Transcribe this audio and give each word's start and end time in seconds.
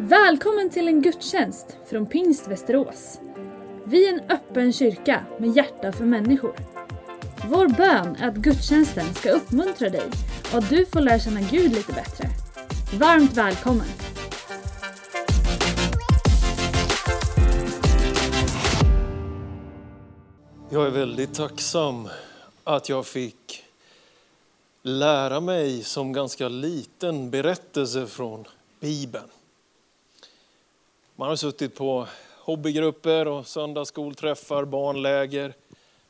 Välkommen 0.00 0.70
till 0.70 0.88
en 0.88 1.02
gudstjänst 1.02 1.76
från 1.86 2.06
Pingst 2.06 2.48
Västerås. 2.48 3.20
Vi 3.84 4.08
är 4.08 4.12
en 4.12 4.30
öppen 4.30 4.72
kyrka 4.72 5.24
med 5.38 5.56
hjärta 5.56 5.92
för 5.92 6.04
människor. 6.04 6.56
Vår 7.48 7.68
bön 7.68 8.16
är 8.16 8.28
att 8.28 8.34
gudstjänsten 8.34 9.14
ska 9.14 9.30
uppmuntra 9.30 9.88
dig 9.88 10.10
och 10.52 10.58
att 10.58 10.70
du 10.70 10.86
får 10.86 11.00
lära 11.00 11.18
känna 11.18 11.40
Gud 11.40 11.72
lite 11.72 11.92
bättre. 11.92 12.28
Varmt 12.98 13.36
välkommen! 13.36 13.86
Jag 20.70 20.86
är 20.86 20.90
väldigt 20.90 21.34
tacksam 21.34 22.08
att 22.64 22.88
jag 22.88 23.06
fick 23.06 23.64
lära 24.82 25.40
mig 25.40 25.82
som 25.82 26.12
ganska 26.12 26.48
liten 26.48 27.30
berättelse 27.30 28.06
från 28.06 28.44
Bibeln. 28.80 29.28
Man 31.20 31.28
har 31.28 31.36
suttit 31.36 31.74
på 31.74 32.06
hobbygrupper 32.36 33.28
och 33.28 33.46
söndagsskolträffar, 33.46 34.64
barnläger. 34.64 35.54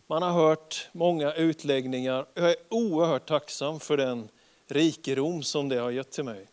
Man 0.07 0.23
har 0.23 0.31
hört 0.31 0.89
många 0.93 1.33
utläggningar. 1.33 2.27
Jag 2.35 2.51
är 2.51 2.57
oerhört 2.69 3.29
tacksam 3.29 3.81
för 3.81 3.97
den 3.97 4.29
rikedom 4.67 5.43
som 5.43 5.69
det 5.69 5.77
har 5.77 5.91
gett 5.91 6.11
till 6.11 6.25
mig. 6.25 6.47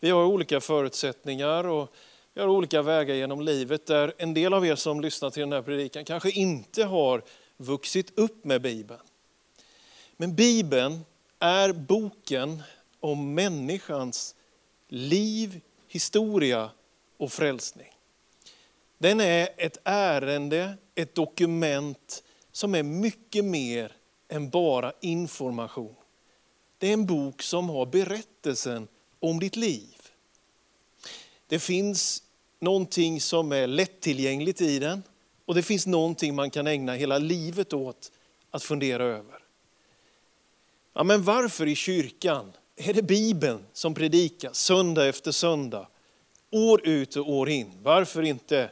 Vi 0.00 0.10
har 0.10 0.24
olika 0.24 0.60
förutsättningar 0.60 1.66
och 1.66 1.94
vi 2.34 2.40
har 2.40 2.48
olika 2.48 2.82
vägar 2.82 3.14
genom 3.14 3.40
livet 3.40 3.86
där 3.86 4.14
en 4.18 4.34
del 4.34 4.54
av 4.54 4.66
er 4.66 4.76
som 4.76 5.00
lyssnar 5.00 5.30
till 5.30 5.40
den 5.40 5.52
här 5.52 5.62
predikan 5.62 6.04
kanske 6.04 6.30
inte 6.30 6.84
har 6.84 7.22
vuxit 7.56 8.18
upp 8.18 8.44
med 8.44 8.62
Bibeln. 8.62 9.00
Men 10.16 10.34
Bibeln 10.34 11.00
är 11.38 11.72
boken 11.72 12.62
om 13.00 13.34
människans 13.34 14.34
liv, 14.88 15.60
historia 15.88 16.70
och 17.16 17.32
frälsning. 17.32 17.92
Den 18.98 19.20
är 19.20 19.48
ett 19.56 19.78
ärende, 19.84 20.74
ett 20.94 21.14
dokument 21.14 22.22
som 22.52 22.74
är 22.74 22.82
mycket 22.82 23.44
mer 23.44 23.92
än 24.28 24.50
bara 24.50 24.92
information. 25.00 25.94
Det 26.78 26.88
är 26.88 26.92
en 26.92 27.06
bok 27.06 27.42
som 27.42 27.68
har 27.68 27.86
berättelsen 27.86 28.88
om 29.20 29.40
ditt 29.40 29.56
liv. 29.56 29.96
Det 31.46 31.58
finns 31.58 32.22
någonting 32.60 33.20
som 33.20 33.52
är 33.52 33.66
lättillgängligt 33.66 34.60
i 34.60 34.78
den 34.78 35.02
och 35.44 35.54
det 35.54 35.62
finns 35.62 35.86
någonting 35.86 36.34
man 36.34 36.50
kan 36.50 36.66
ägna 36.66 36.94
hela 36.94 37.18
livet 37.18 37.72
åt 37.72 38.12
att 38.50 38.62
fundera 38.62 39.04
över. 39.04 39.38
Ja, 40.92 41.04
men 41.04 41.22
varför 41.22 41.66
i 41.66 41.74
kyrkan 41.74 42.52
är 42.76 42.94
det 42.94 43.02
Bibeln 43.02 43.66
som 43.72 43.94
predikas 43.94 44.58
söndag 44.58 45.06
efter 45.06 45.32
söndag, 45.32 45.88
år 46.56 46.88
ut 46.88 47.16
och 47.16 47.30
år 47.30 47.48
in? 47.48 47.72
Varför 47.82 48.22
inte 48.22 48.70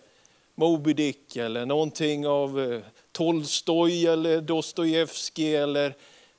Moby 0.54 0.92
Dick 0.92 1.36
eller 1.36 1.66
någonting 1.66 2.26
av 2.26 2.60
eh, 2.60 2.80
Tolstoj 3.12 4.06
eller 4.06 4.40
Dostojevskij 4.40 5.56
eller 5.56 5.94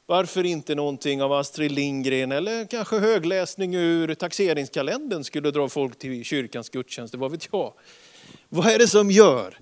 varför 0.05 0.43
inte 0.43 0.75
någonting 0.75 1.21
av 1.21 1.33
Astrid 1.33 1.71
Lindgren 1.71 2.31
eller 2.31 2.65
kanske 2.65 2.99
högläsning 2.99 3.75
ur 3.75 4.13
taxeringskalendern 4.13 5.23
skulle 5.23 5.51
dra 5.51 5.69
folk 5.69 5.99
till 5.99 6.23
kyrkans 6.23 6.69
gudstjänster, 6.69 7.17
vad 7.17 7.31
vet 7.31 7.47
jag. 7.51 7.73
Vad 8.49 8.67
är 8.67 8.79
det 8.79 8.87
som 8.87 9.11
gör 9.11 9.59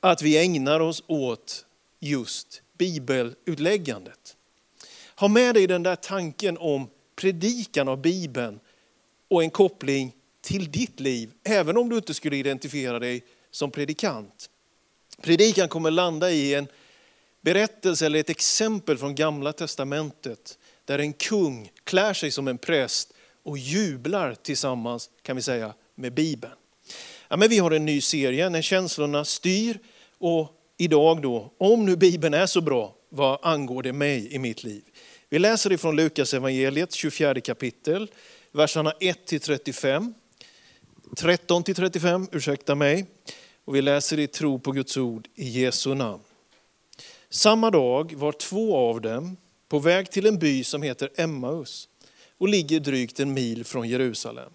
att 0.00 0.22
vi 0.22 0.38
ägnar 0.38 0.80
oss 0.80 1.02
åt 1.06 1.66
just 2.00 2.62
bibelutläggandet? 2.78 4.36
Ha 5.16 5.28
med 5.28 5.54
dig 5.54 5.66
den 5.66 5.82
där 5.82 5.96
tanken 5.96 6.58
om 6.58 6.88
predikan 7.16 7.88
av 7.88 8.02
Bibeln 8.02 8.60
och 9.28 9.42
en 9.42 9.50
koppling 9.50 10.12
till 10.46 10.70
ditt 10.70 11.00
liv, 11.00 11.32
även 11.44 11.76
om 11.76 11.88
du 11.88 11.96
inte 11.96 12.14
skulle 12.14 12.36
identifiera 12.36 12.98
dig 12.98 13.24
som 13.50 13.70
predikant. 13.70 14.50
Predikan 15.22 15.68
kommer 15.68 15.90
landa 15.90 16.30
i 16.30 16.54
en 16.54 16.68
berättelse 17.40 18.06
eller 18.06 18.18
ett 18.18 18.30
exempel 18.30 18.98
från 18.98 19.14
gamla 19.14 19.52
testamentet 19.52 20.58
där 20.84 20.98
en 20.98 21.12
kung 21.12 21.70
klär 21.84 22.14
sig 22.14 22.30
som 22.30 22.48
en 22.48 22.58
präst 22.58 23.12
och 23.42 23.58
jublar 23.58 24.34
tillsammans 24.34 25.10
kan 25.22 25.36
vi 25.36 25.42
säga 25.42 25.74
med 25.94 26.14
Bibeln. 26.14 26.54
Ja, 27.28 27.36
men 27.36 27.48
vi 27.48 27.58
har 27.58 27.70
en 27.70 27.84
ny 27.84 28.00
serie 28.00 28.48
när 28.48 28.62
känslorna 28.62 29.24
styr 29.24 29.78
och 30.18 30.52
idag 30.76 31.22
då, 31.22 31.52
om 31.58 31.86
nu 31.86 31.96
Bibeln 31.96 32.34
är 32.34 32.46
så 32.46 32.60
bra, 32.60 32.94
vad 33.08 33.38
angår 33.42 33.82
det 33.82 33.92
mig 33.92 34.34
i 34.34 34.38
mitt 34.38 34.64
liv? 34.64 34.82
Vi 35.28 35.38
läser 35.38 35.72
ifrån 35.72 35.96
Lukas 35.96 36.34
evangeliet 36.34 36.92
24 36.92 37.40
kapitel, 37.40 38.10
verserna 38.52 38.92
1 39.00 39.26
till 39.26 39.40
35. 39.40 40.14
13 41.14 41.62
till 41.62 41.74
35, 41.74 42.28
ursäkta 42.32 42.74
mig. 42.74 43.06
Och 43.64 43.74
vi 43.74 43.82
läser 43.82 44.18
i 44.18 44.26
tro 44.26 44.58
på 44.58 44.72
Guds 44.72 44.96
ord 44.96 45.28
i 45.34 45.48
Jesu 45.48 45.94
namn. 45.94 46.22
Samma 47.30 47.70
dag 47.70 48.14
var 48.14 48.32
två 48.32 48.76
av 48.76 49.00
dem 49.00 49.36
på 49.68 49.78
väg 49.78 50.10
till 50.10 50.26
en 50.26 50.38
by 50.38 50.64
som 50.64 50.82
heter 50.82 51.10
Emmaus 51.16 51.88
och 52.38 52.48
ligger 52.48 52.80
drygt 52.80 53.20
en 53.20 53.34
mil 53.34 53.64
från 53.64 53.88
Jerusalem. 53.88 54.50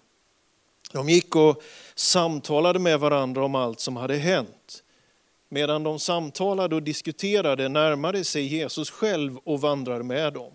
De 0.92 1.08
gick 1.08 1.36
och 1.36 1.62
samtalade 1.94 2.78
med 2.78 3.00
varandra 3.00 3.44
om 3.44 3.54
allt 3.54 3.80
som 3.80 3.96
hade 3.96 4.16
hänt. 4.16 4.82
Medan 5.48 5.82
de 5.82 5.98
samtalade 5.98 6.74
och 6.74 6.82
diskuterade 6.82 7.68
närmade 7.68 8.24
sig 8.24 8.46
Jesus 8.46 8.90
själv 8.90 9.36
och 9.36 9.60
vandrade 9.60 10.04
med 10.04 10.32
dem. 10.32 10.52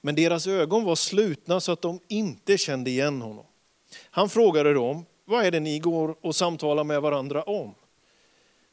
Men 0.00 0.14
deras 0.14 0.46
ögon 0.46 0.84
var 0.84 0.96
slutna 0.96 1.60
så 1.60 1.72
att 1.72 1.82
de 1.82 2.00
inte 2.08 2.58
kände 2.58 2.90
igen 2.90 3.22
honom. 3.22 3.46
Han 4.10 4.28
frågade 4.28 4.74
dem, 4.74 5.06
vad 5.24 5.44
är 5.44 5.50
det 5.50 5.60
ni 5.60 5.78
går 5.78 6.16
och 6.20 6.36
samtalar 6.36 6.84
med 6.84 7.02
varandra 7.02 7.42
om? 7.42 7.74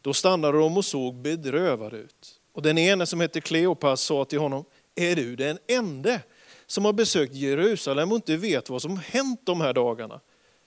Då 0.02 0.14
stannade 0.14 0.58
de 0.58 0.78
och 0.78 0.86
såg 0.86 1.16
bedrövade 1.16 1.98
ut. 1.98 2.40
Och 2.54 2.62
den 2.62 2.78
ene 2.78 3.06
som 3.06 3.20
hette 3.20 3.42
Kleopas 3.42 4.02
sa 4.02 4.26
till 4.26 4.40
honom, 4.40 4.66
är 4.96 5.16
du 5.16 5.36
den 5.36 5.58
ende 5.68 6.22
som 6.66 6.86
har 6.86 6.94
besökt 6.94 7.34
Jerusalem 7.34 8.12
och 8.12 8.16
inte 8.16 8.38
vet 8.38 8.70
vad 8.70 8.82
som 8.82 8.98
hänt 8.98 9.42
de 9.44 9.62
här 9.62 9.74
dagarna? 9.74 10.20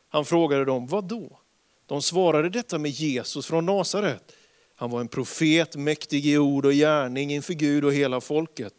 Han 0.09 0.25
frågade 0.25 0.65
dem, 0.65 0.87
vad 0.87 1.05
då? 1.05 1.39
De 1.87 2.03
svarade 2.03 2.49
detta 2.49 2.79
med 2.79 2.91
Jesus 2.91 3.47
från 3.47 3.67
Nasaret. 3.67 4.33
Han 4.75 4.91
var 4.91 5.01
en 5.01 5.09
profet, 5.09 5.77
mäktig 5.77 6.27
i 6.27 6.39
ord 6.39 6.67
och 6.67 6.73
gärning 6.73 7.33
inför 7.33 7.55
Gud 7.55 7.85
och 7.85 7.93
hela 7.93 8.21
folket. 8.21 8.75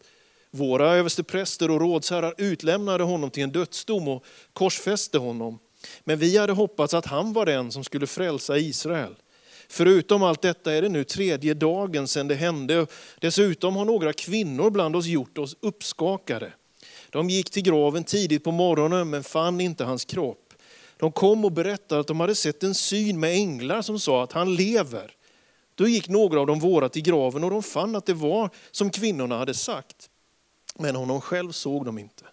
Våra 0.51 0.95
överstepräster 0.95 1.71
och 1.71 1.81
rådsherrar 1.81 2.33
utlämnade 2.37 3.03
honom 3.03 3.29
till 3.29 3.43
en 3.43 3.51
dödsdom 3.51 4.07
och 4.07 4.25
korsfäste 4.53 5.17
honom. 5.17 5.59
Men 6.03 6.19
vi 6.19 6.37
hade 6.37 6.53
hoppats 6.53 6.93
att 6.93 7.05
han 7.05 7.33
var 7.33 7.45
den 7.45 7.71
som 7.71 7.83
skulle 7.83 8.07
frälsa 8.07 8.57
Israel. 8.57 9.15
Förutom 9.69 10.23
allt 10.23 10.41
detta 10.41 10.73
är 10.73 10.81
det 10.81 10.89
nu 10.89 11.03
tredje 11.03 11.53
dagen 11.53 12.07
sedan 12.07 12.27
det 12.27 12.35
hände. 12.35 12.87
Dessutom 13.19 13.75
har 13.75 13.85
några 13.85 14.13
kvinnor 14.13 14.69
bland 14.69 14.95
oss 14.95 15.05
gjort 15.05 15.37
oss 15.37 15.55
uppskakade. 15.59 16.53
De 17.09 17.29
gick 17.29 17.49
till 17.49 17.63
graven 17.63 18.03
tidigt 18.03 18.43
på 18.43 18.51
morgonen 18.51 19.09
men 19.09 19.23
fann 19.23 19.61
inte 19.61 19.83
hans 19.83 20.05
kropp. 20.05 20.53
De 20.97 21.11
kom 21.11 21.45
och 21.45 21.51
berättade 21.51 22.01
att 22.01 22.07
de 22.07 22.19
hade 22.19 22.35
sett 22.35 22.63
en 22.63 22.75
syn 22.75 23.19
med 23.19 23.33
änglar 23.33 23.81
som 23.81 23.99
sa 23.99 24.23
att 24.23 24.31
han 24.31 24.55
lever. 24.55 25.11
Då 25.75 25.87
gick 25.87 26.09
några 26.09 26.39
av 26.39 26.47
de 26.47 26.59
våra 26.59 26.89
till 26.89 27.01
graven 27.01 27.43
och 27.43 27.51
de 27.51 27.63
fann 27.63 27.95
att 27.95 28.05
det 28.05 28.13
var 28.13 28.49
som 28.71 28.89
kvinnorna 28.89 29.37
hade 29.37 29.53
sagt. 29.53 30.09
Men 30.79 30.95
honom 30.95 31.21
själv 31.21 31.51
såg 31.51 31.85
de 31.85 31.97
inte. 31.97 32.25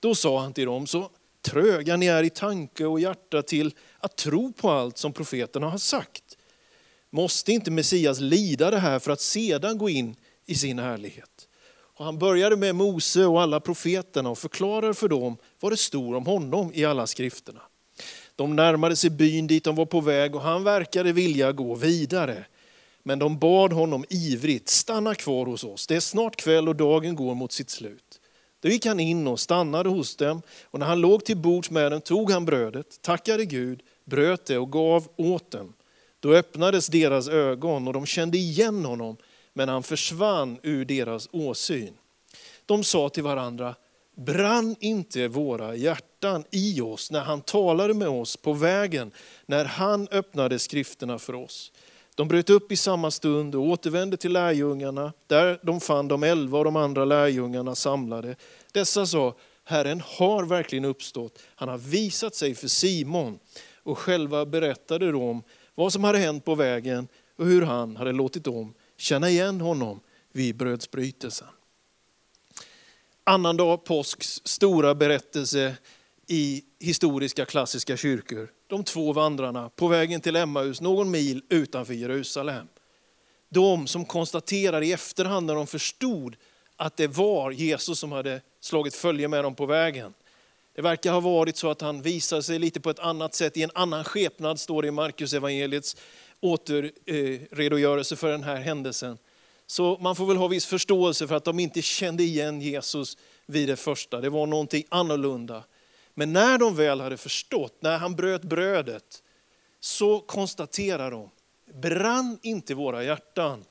Då 0.00 0.14
sa 0.14 0.40
han 0.40 0.52
till 0.52 0.66
dem, 0.66 0.86
så 0.86 1.10
tröga 1.42 1.96
ni 1.96 2.06
är 2.06 2.22
i 2.22 2.30
tanke 2.30 2.86
och 2.86 3.00
hjärta 3.00 3.42
till 3.42 3.74
att 3.98 4.16
tro 4.16 4.52
på 4.52 4.70
allt 4.70 4.98
som 4.98 5.12
profeterna 5.12 5.68
har 5.68 5.78
sagt. 5.78 6.36
Måste 7.10 7.52
inte 7.52 7.70
Messias 7.70 8.20
lida 8.20 8.70
det 8.70 8.78
här 8.78 8.98
för 8.98 9.10
att 9.12 9.20
sedan 9.20 9.78
gå 9.78 9.88
in 9.88 10.16
i 10.46 10.54
sin 10.54 10.78
härlighet? 10.78 11.48
Och 12.00 12.04
han 12.04 12.18
började 12.18 12.56
med 12.56 12.74
Mose 12.74 13.26
och 13.26 13.42
alla 13.42 13.60
profeterna 13.60 14.30
och 14.30 14.38
förklarade 14.38 14.94
för 14.94 15.08
dem 15.08 15.36
vad 15.60 15.72
det 15.72 15.76
stod 15.76 16.14
om 16.14 16.26
honom 16.26 16.70
i 16.74 16.84
alla 16.84 17.06
skrifterna. 17.06 17.60
De 18.36 18.56
närmade 18.56 18.96
sig 18.96 19.10
byn 19.10 19.46
dit 19.46 19.64
de 19.64 19.76
var 19.76 19.86
på 19.86 20.00
väg 20.00 20.34
och 20.34 20.40
han 20.40 20.64
verkade 20.64 21.12
vilja 21.12 21.52
gå 21.52 21.74
vidare. 21.74 22.44
Men 23.10 23.18
de 23.18 23.38
bad 23.38 23.72
honom 23.72 24.04
ivrigt, 24.08 24.68
stanna 24.68 25.14
kvar 25.14 25.46
hos 25.46 25.64
oss, 25.64 25.86
det 25.86 25.96
är 25.96 26.00
snart 26.00 26.36
kväll 26.36 26.68
och 26.68 26.76
dagen 26.76 27.14
går 27.14 27.34
mot 27.34 27.52
sitt 27.52 27.70
slut. 27.70 28.20
Då 28.60 28.68
gick 28.68 28.86
han 28.86 29.00
in 29.00 29.26
och 29.26 29.40
stannade 29.40 29.88
hos 29.88 30.16
dem 30.16 30.42
och 30.64 30.78
när 30.78 30.86
han 30.86 31.00
låg 31.00 31.24
till 31.24 31.36
bords 31.36 31.70
med 31.70 31.92
dem 31.92 32.00
tog 32.00 32.30
han 32.30 32.44
brödet, 32.44 33.02
tackade 33.02 33.44
Gud, 33.44 33.82
bröt 34.04 34.46
det 34.46 34.58
och 34.58 34.72
gav 34.72 35.08
åt 35.16 35.50
dem. 35.50 35.72
Då 36.20 36.34
öppnades 36.34 36.86
deras 36.86 37.28
ögon 37.28 37.86
och 37.88 37.92
de 37.92 38.06
kände 38.06 38.38
igen 38.38 38.84
honom, 38.84 39.16
men 39.52 39.68
han 39.68 39.82
försvann 39.82 40.58
ur 40.62 40.84
deras 40.84 41.28
åsyn. 41.32 41.94
De 42.66 42.84
sa 42.84 43.08
till 43.08 43.22
varandra, 43.22 43.74
brann 44.16 44.76
inte 44.80 45.28
våra 45.28 45.74
hjärtan 45.74 46.44
i 46.50 46.80
oss 46.80 47.10
när 47.10 47.20
han 47.20 47.40
talade 47.40 47.94
med 47.94 48.08
oss 48.08 48.36
på 48.36 48.52
vägen, 48.52 49.10
när 49.46 49.64
han 49.64 50.08
öppnade 50.10 50.58
skrifterna 50.58 51.18
för 51.18 51.34
oss. 51.34 51.72
De 52.14 52.28
bröt 52.28 52.50
upp 52.50 52.72
i 52.72 52.76
samma 52.76 53.10
stund 53.10 53.54
och 53.54 53.62
återvände 53.62 54.16
till 54.16 54.32
lärjungarna, 54.32 55.12
där 55.26 55.58
de 55.62 55.80
fann 55.80 56.08
de 56.08 56.22
elva 56.22 56.58
och 56.58 56.64
de 56.64 56.76
andra 56.76 57.04
lärjungarna 57.04 57.74
samlade. 57.74 58.36
Dessa 58.72 59.06
sa, 59.06 59.34
Herren 59.64 60.02
har 60.04 60.44
verkligen 60.44 60.84
uppstått, 60.84 61.38
han 61.54 61.68
har 61.68 61.78
visat 61.78 62.34
sig 62.34 62.54
för 62.54 62.68
Simon. 62.68 63.38
och 63.82 63.98
själva 63.98 64.46
berättade 64.46 65.12
de 65.12 65.42
vad 65.74 65.92
som 65.92 66.04
hade 66.04 66.18
hänt 66.18 66.44
på 66.44 66.54
vägen 66.54 67.08
och 67.36 67.46
hur 67.46 67.62
han 67.62 67.96
hade 67.96 68.12
låtit 68.12 68.44
dem 68.44 68.74
känna 68.96 69.30
igen 69.30 69.60
honom 69.60 70.00
vid 70.32 70.56
brödsbrytelsen. 70.56 71.48
Annandag 73.24 73.84
påsks 73.84 74.40
stora 74.44 74.94
berättelse 74.94 75.76
i 76.32 76.62
historiska 76.78 77.44
klassiska 77.44 77.96
kyrkor. 77.96 78.50
De 78.66 78.84
två 78.84 79.12
vandrarna 79.12 79.70
på 79.76 79.88
vägen 79.88 80.20
till 80.20 80.36
Emmaus, 80.36 80.80
någon 80.80 81.10
mil 81.10 81.42
utanför 81.48 81.94
Jerusalem. 81.94 82.68
De 83.48 83.86
som 83.86 84.04
konstaterar 84.04 84.82
i 84.82 84.92
efterhand 84.92 85.46
när 85.46 85.54
de 85.54 85.66
förstod 85.66 86.36
att 86.76 86.96
det 86.96 87.06
var 87.06 87.50
Jesus 87.50 87.98
som 87.98 88.12
hade 88.12 88.40
slagit 88.60 88.94
följe 88.94 89.28
med 89.28 89.44
dem 89.44 89.54
på 89.54 89.66
vägen. 89.66 90.14
Det 90.74 90.82
verkar 90.82 91.12
ha 91.12 91.20
varit 91.20 91.56
så 91.56 91.70
att 91.70 91.80
han 91.80 92.02
visade 92.02 92.42
sig 92.42 92.58
lite 92.58 92.80
på 92.80 92.90
ett 92.90 92.98
annat 92.98 93.34
sätt, 93.34 93.56
i 93.56 93.62
en 93.62 93.70
annan 93.74 94.04
skepnad, 94.04 94.60
står 94.60 94.82
det 94.82 94.88
i 94.88 94.90
Markus 94.90 95.32
evangeliets 95.32 95.96
återredogörelse 96.40 98.14
eh, 98.14 98.18
för 98.18 98.30
den 98.30 98.42
här 98.42 98.56
händelsen. 98.56 99.18
Så 99.66 99.98
man 100.00 100.16
får 100.16 100.26
väl 100.26 100.36
ha 100.36 100.48
viss 100.48 100.66
förståelse 100.66 101.28
för 101.28 101.34
att 101.34 101.44
de 101.44 101.60
inte 101.60 101.82
kände 101.82 102.22
igen 102.22 102.60
Jesus 102.60 103.16
vid 103.46 103.68
det 103.68 103.76
första. 103.76 104.20
Det 104.20 104.30
var 104.30 104.46
någonting 104.46 104.84
annorlunda. 104.88 105.64
Men 106.20 106.32
när 106.32 106.58
de 106.58 106.76
väl 106.76 107.00
hade 107.00 107.16
förstått, 107.16 107.82
när 107.82 107.98
han 107.98 108.16
bröt 108.16 108.42
brödet, 108.42 109.22
så 109.80 110.20
konstaterar 110.20 111.10
de, 111.10 111.30
brann 111.74 112.38
inte 112.42 112.74
våra 112.74 113.04
hjärtan 113.04 113.64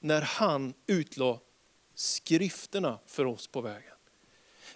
när 0.00 0.20
han 0.20 0.74
utlade 0.86 1.38
skrifterna 1.94 2.98
för 3.06 3.26
oss 3.26 3.46
på 3.46 3.60
vägen. 3.60 3.94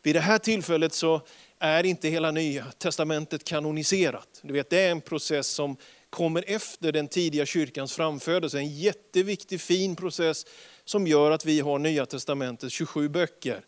Vid 0.02 0.14
det 0.14 0.20
här 0.20 0.38
tillfället 0.38 0.93
så 0.93 1.20
är 1.58 1.84
inte 1.84 2.08
hela 2.08 2.31
nya 2.31 2.64
testamentet 2.78 3.44
kanoniserat. 3.44 4.40
Du 4.43 4.52
vet, 4.52 4.70
det 4.70 4.81
är 4.81 4.90
en 4.90 5.00
process 5.00 5.49
som 5.49 5.76
kommer 6.11 6.44
efter 6.46 6.93
den 6.93 7.08
tidiga 7.08 7.46
kyrkans 7.46 7.93
framfödelse. 7.93 8.58
En 8.58 8.79
jätteviktig 8.79 9.61
fin 9.61 9.96
process 9.96 10.46
som 10.84 11.06
gör 11.06 11.31
att 11.31 11.44
vi 11.44 11.61
har 11.61 11.79
nya 11.79 12.06
testamentets 12.06 12.75
27 12.75 13.08
böcker. 13.08 13.64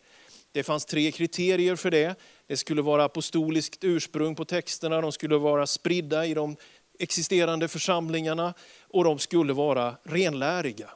Det 0.53 0.63
fanns 0.63 0.85
tre 0.85 1.13
kriterier 1.13 1.77
för 1.77 1.91
det. 1.91 2.17
Det 2.49 2.57
skulle 2.57 2.83
vara 2.83 3.05
apostoliskt 3.05 3.85
ursprung 3.85 4.35
på 4.35 4.45
texterna, 4.45 5.01
de 5.01 5.13
skulle 5.13 5.37
vara 5.37 5.67
spridda 5.67 6.27
i 6.27 6.35
de 6.35 6.57
existerande 6.99 7.69
församlingarna 7.69 8.55
och 8.89 9.05
de 9.05 9.19
skulle 9.19 9.53
vara 9.53 9.97
renläriga. 10.03 10.91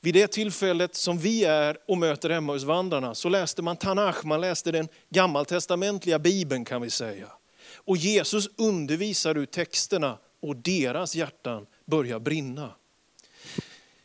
Vid 0.00 0.14
det 0.14 0.32
tillfället 0.32 0.94
som 0.94 1.18
vi 1.18 1.44
är 1.44 1.76
och 1.88 1.98
möter 1.98 2.30
Emmausvandrarna 2.30 3.14
så 3.14 3.28
läste 3.28 3.62
man 3.62 3.76
Tanach, 3.76 4.24
man 4.24 4.40
läste 4.40 4.72
den 4.72 4.88
gammaltestamentliga 5.10 6.18
bibeln 6.18 6.64
kan 6.64 6.82
vi 6.82 6.90
säga. 6.90 7.28
Och 7.74 7.96
Jesus 7.96 8.48
undervisar 8.56 9.38
ur 9.38 9.46
texterna 9.46 10.18
och 10.42 10.56
deras 10.56 11.14
hjärtan 11.14 11.66
börjar 11.84 12.18
brinna. 12.18 12.70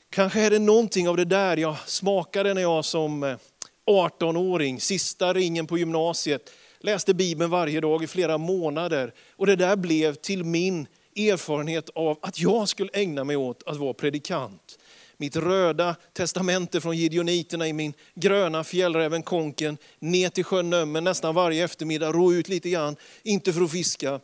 Kanske 0.10 0.42
är 0.42 0.50
det 0.50 0.60
någonting 0.60 1.10
av 1.10 1.18
det 1.18 1.26
där 1.26 1.58
jag 1.58 1.76
smakade 1.86 2.54
när 2.54 2.62
jag 2.62 2.86
som 2.86 3.24
eh, 3.24 3.38
18-åring, 3.86 4.82
sista 4.82 5.34
ringen 5.34 5.68
på 5.68 5.78
gymnasiet, 5.78 6.52
läste 6.80 7.14
Bibeln 7.14 7.50
varje 7.50 7.82
dag 7.82 8.04
i 8.04 8.08
flera 8.08 8.38
månader. 8.38 9.14
Och 9.36 9.48
det 9.48 9.56
där 9.56 9.76
blev 9.76 10.16
till 10.16 10.44
min 10.44 10.88
erfarenhet 11.16 11.90
av 11.90 12.20
att 12.22 12.40
jag 12.40 12.70
skulle 12.70 12.90
ägna 12.94 13.24
mig 13.24 13.36
åt 13.36 13.64
att 13.66 13.78
vara 13.78 13.94
predikant. 13.94 14.80
Mitt 15.18 15.36
röda 15.36 15.96
testamente 16.14 16.82
från 16.82 16.98
Gideoniterna 16.98 17.68
i 17.68 17.74
min 17.74 17.94
gröna 18.16 18.64
fjällräven 18.64 19.24
Konken, 19.24 19.78
ner 20.00 20.30
till 20.30 20.44
sjön 20.44 20.70
Nömmen 20.70 21.04
nästan 21.04 21.36
varje 21.36 21.64
eftermiddag, 21.64 22.12
ro 22.12 22.34
ut 22.34 22.50
lite 22.50 22.70
grann, 22.70 22.96
inte 23.24 23.54
för 23.54 23.62
att 23.62 23.72
fiska, 23.72 24.20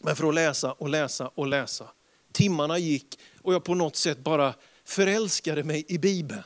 men 0.00 0.16
för 0.16 0.28
att 0.28 0.34
läsa 0.34 0.72
och 0.72 0.88
läsa 0.88 1.30
och 1.34 1.46
läsa. 1.46 1.84
Timmarna 2.32 2.78
gick 2.78 3.18
och 3.42 3.54
jag 3.54 3.64
på 3.64 3.74
något 3.74 3.96
sätt 3.96 4.18
bara 4.18 4.54
förälskade 4.84 5.64
mig 5.64 5.84
i 5.88 5.98
Bibeln. 5.98 6.42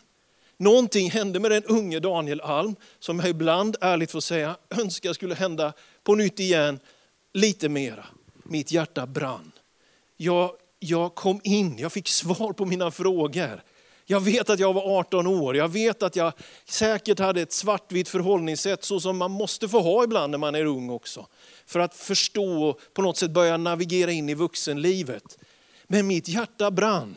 Någonting 0.56 1.10
hände 1.10 1.40
med 1.40 1.50
den 1.50 1.64
unge 1.64 2.00
Daniel 2.00 2.40
Alm, 2.40 2.76
som 2.98 3.20
jag 3.20 3.28
ibland 3.28 3.76
ärligt 3.80 4.10
får 4.10 4.20
säga 4.20 4.56
önskar 4.70 5.12
skulle 5.12 5.34
hända 5.34 5.72
på 6.04 6.14
nytt 6.14 6.40
igen, 6.40 6.80
lite 7.32 7.68
mera. 7.68 8.04
Mitt 8.44 8.72
hjärta 8.72 9.06
brann. 9.06 9.52
Jag, 10.16 10.50
jag 10.78 11.14
kom 11.14 11.40
in, 11.44 11.78
jag 11.78 11.92
fick 11.92 12.08
svar 12.08 12.52
på 12.52 12.64
mina 12.64 12.90
frågor. 12.90 13.62
Jag 14.06 14.20
vet 14.20 14.50
att 14.50 14.58
jag 14.58 14.72
var 14.72 14.98
18 14.98 15.26
år, 15.26 15.56
jag 15.56 15.68
vet 15.68 16.02
att 16.02 16.16
jag 16.16 16.32
säkert 16.64 17.18
hade 17.18 17.42
ett 17.42 17.52
svartvitt 17.52 18.08
förhållningssätt 18.08 18.84
så 18.84 19.00
som 19.00 19.16
man 19.16 19.30
måste 19.30 19.68
få 19.68 19.80
ha 19.80 20.04
ibland 20.04 20.30
när 20.30 20.38
man 20.38 20.54
är 20.54 20.64
ung 20.64 20.90
också. 20.90 21.26
För 21.66 21.80
att 21.80 21.94
förstå 21.94 22.64
och 22.64 22.80
på 22.94 23.02
något 23.02 23.16
sätt 23.16 23.30
börja 23.30 23.56
navigera 23.56 24.10
in 24.10 24.28
i 24.28 24.34
vuxenlivet. 24.34 25.38
Men 25.86 26.06
mitt 26.06 26.28
hjärta 26.28 26.70
brann. 26.70 27.14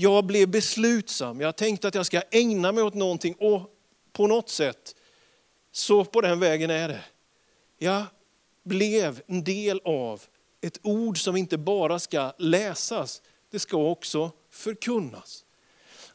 Jag 0.00 0.24
blev 0.24 0.48
beslutsam, 0.48 1.40
jag 1.40 1.56
tänkte 1.56 1.88
att 1.88 1.94
jag 1.94 2.06
ska 2.06 2.22
ägna 2.30 2.72
mig 2.72 2.84
åt 2.84 2.94
någonting 2.94 3.34
och 3.34 3.70
på 4.12 4.26
något 4.26 4.48
sätt, 4.48 4.94
så 5.72 6.04
på 6.04 6.20
den 6.20 6.40
vägen 6.40 6.70
är 6.70 6.88
det. 6.88 7.04
Jag 7.78 8.04
blev 8.64 9.22
en 9.26 9.44
del 9.44 9.80
av 9.84 10.22
ett 10.60 10.78
ord 10.82 11.18
som 11.18 11.36
inte 11.36 11.58
bara 11.58 11.98
ska 11.98 12.32
läsas, 12.38 13.22
det 13.50 13.58
ska 13.58 13.76
också 13.76 14.30
förkunnas. 14.50 15.44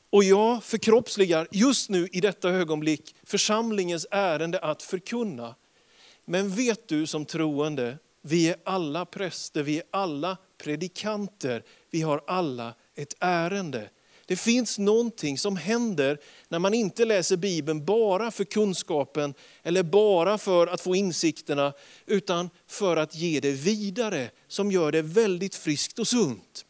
Och 0.09 0.23
jag 0.23 0.63
förkroppsligar 0.63 1.47
just 1.51 1.89
nu 1.89 2.07
i 2.11 2.21
detta 2.21 2.49
ögonblick 2.49 3.15
församlingens 3.23 4.07
ärende 4.11 4.59
att 4.59 4.83
förkunna. 4.83 5.55
Men 6.25 6.49
vet 6.49 6.87
du 6.87 7.07
som 7.07 7.25
troende, 7.25 7.97
vi 8.21 8.49
är 8.49 8.55
alla 8.63 9.05
präster, 9.05 9.63
vi 9.63 9.77
är 9.77 9.83
alla 9.91 10.37
predikanter, 10.57 11.63
vi 11.89 12.01
har 12.01 12.21
alla 12.27 12.73
ett 12.95 13.15
ärende. 13.19 13.89
Det 14.27 14.35
finns 14.35 14.79
någonting 14.79 15.37
som 15.37 15.57
händer 15.57 16.17
när 16.49 16.59
man 16.59 16.73
inte 16.73 17.05
läser 17.05 17.37
Bibeln 17.37 17.85
bara 17.85 18.31
för 18.31 18.43
kunskapen 18.43 19.33
eller 19.63 19.83
bara 19.83 20.37
för 20.37 20.67
att 20.67 20.81
få 20.81 20.95
insikterna, 20.95 21.73
utan 22.05 22.49
för 22.67 22.97
att 22.97 23.15
ge 23.15 23.39
det 23.39 23.51
vidare, 23.51 24.29
som 24.47 24.71
gör 24.71 24.91
det 24.91 25.01
väldigt 25.01 25.55
friskt 25.55 25.99
och 25.99 26.07
sunt. 26.07 26.65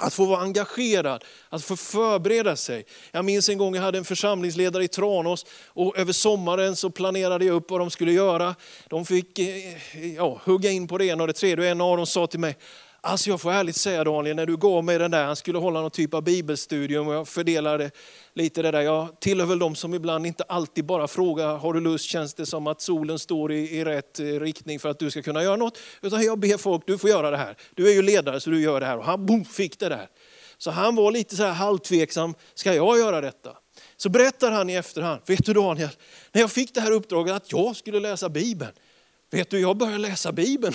Att 0.00 0.14
få 0.14 0.24
vara 0.24 0.40
engagerad, 0.40 1.24
att 1.48 1.64
få 1.64 1.76
förbereda 1.76 2.56
sig. 2.56 2.84
Jag 3.10 3.24
minns 3.24 3.48
en 3.48 3.58
gång 3.58 3.74
jag 3.74 3.82
hade 3.82 3.98
en 3.98 4.04
församlingsledare 4.04 4.84
i 4.84 4.88
Tranås 4.88 5.46
och 5.66 5.98
över 5.98 6.12
sommaren 6.12 6.76
så 6.76 6.90
planerade 6.90 7.44
jag 7.44 7.56
upp 7.56 7.70
vad 7.70 7.80
de 7.80 7.90
skulle 7.90 8.12
göra. 8.12 8.54
De 8.88 9.06
fick 9.06 9.38
eh, 9.38 10.14
ja, 10.16 10.40
hugga 10.44 10.70
in 10.70 10.88
på 10.88 10.98
det 10.98 11.06
ena 11.06 11.22
och 11.22 11.26
det 11.26 11.32
tredje 11.32 11.64
och 11.64 11.70
en 11.70 11.80
av 11.80 11.96
dem 11.96 12.06
sa 12.06 12.26
till 12.26 12.40
mig, 12.40 12.56
Alltså 13.04 13.30
jag 13.30 13.40
får 13.40 13.52
ärligt 13.52 13.76
säga 13.76 14.04
Daniel, 14.04 14.36
när 14.36 14.46
du 14.46 14.56
gav 14.56 14.84
mig 14.84 14.98
den 14.98 15.10
där, 15.10 15.24
han 15.24 15.36
skulle 15.36 15.58
hålla 15.58 15.80
någon 15.80 15.90
typ 15.90 16.14
av 16.14 16.22
bibelstudium 16.22 17.08
och 17.08 17.14
jag 17.14 17.28
fördelade 17.28 17.90
lite 18.34 18.62
det 18.62 18.70
där. 18.70 18.80
Jag 18.80 19.20
tillhör 19.20 19.46
väl 19.46 19.58
de 19.58 19.74
som 19.74 19.94
ibland 19.94 20.26
inte 20.26 20.44
alltid 20.44 20.84
bara 20.84 21.08
frågar, 21.08 21.56
har 21.56 21.72
du 21.72 21.80
lust, 21.80 22.04
känns 22.04 22.34
det 22.34 22.46
som 22.46 22.66
att 22.66 22.80
solen 22.80 23.18
står 23.18 23.52
i, 23.52 23.78
i 23.78 23.84
rätt 23.84 24.20
eh, 24.20 24.24
riktning 24.24 24.78
för 24.78 24.88
att 24.88 24.98
du 24.98 25.10
ska 25.10 25.22
kunna 25.22 25.42
göra 25.42 25.56
något? 25.56 25.78
Utan 26.02 26.22
jag 26.22 26.38
ber 26.38 26.56
folk, 26.56 26.82
du 26.86 26.98
får 26.98 27.10
göra 27.10 27.30
det 27.30 27.36
här. 27.36 27.56
Du 27.74 27.88
är 27.88 27.92
ju 27.92 28.02
ledare 28.02 28.40
så 28.40 28.50
du 28.50 28.60
gör 28.60 28.80
det 28.80 28.86
här. 28.86 28.98
Och 28.98 29.04
han 29.04 29.26
boom, 29.26 29.44
fick 29.44 29.78
det 29.78 29.88
där. 29.88 30.08
Så 30.58 30.70
han 30.70 30.96
var 30.96 31.12
lite 31.12 31.36
så 31.36 31.42
här 31.42 31.52
halvtveksam, 31.52 32.34
ska 32.54 32.74
jag 32.74 32.98
göra 32.98 33.20
detta? 33.20 33.56
Så 33.96 34.08
berättar 34.08 34.50
han 34.50 34.70
i 34.70 34.74
efterhand, 34.74 35.20
vet 35.26 35.46
du 35.46 35.52
Daniel, 35.52 35.90
när 36.32 36.40
jag 36.40 36.50
fick 36.50 36.74
det 36.74 36.80
här 36.80 36.90
uppdraget 36.90 37.34
att 37.34 37.52
jag 37.52 37.76
skulle 37.76 38.00
läsa 38.00 38.28
Bibeln, 38.28 38.72
Vet 39.32 39.50
du, 39.50 39.60
jag 39.60 39.76
började 39.76 39.98
läsa 39.98 40.32
Bibeln 40.32 40.74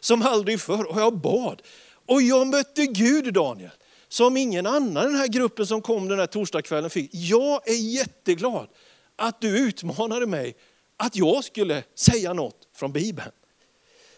som 0.00 0.22
aldrig 0.22 0.60
förr 0.60 0.84
och 0.84 1.00
jag 1.00 1.18
bad. 1.18 1.62
Och 2.06 2.22
jag 2.22 2.46
mötte 2.46 2.86
Gud 2.86 3.34
Daniel, 3.34 3.70
som 4.08 4.36
ingen 4.36 4.66
annan 4.66 5.04
i 5.04 5.06
den 5.06 5.16
här 5.16 5.28
gruppen 5.28 5.66
som 5.66 5.82
kom 5.82 6.08
den 6.08 6.18
här 6.18 6.26
torsdagskvällen 6.26 6.90
fick. 6.90 7.10
Jag 7.12 7.68
är 7.68 7.74
jätteglad 7.74 8.68
att 9.16 9.40
du 9.40 9.58
utmanade 9.58 10.26
mig 10.26 10.56
att 10.96 11.16
jag 11.16 11.44
skulle 11.44 11.82
säga 11.94 12.32
något 12.32 12.68
från 12.74 12.92
Bibeln. 12.92 13.30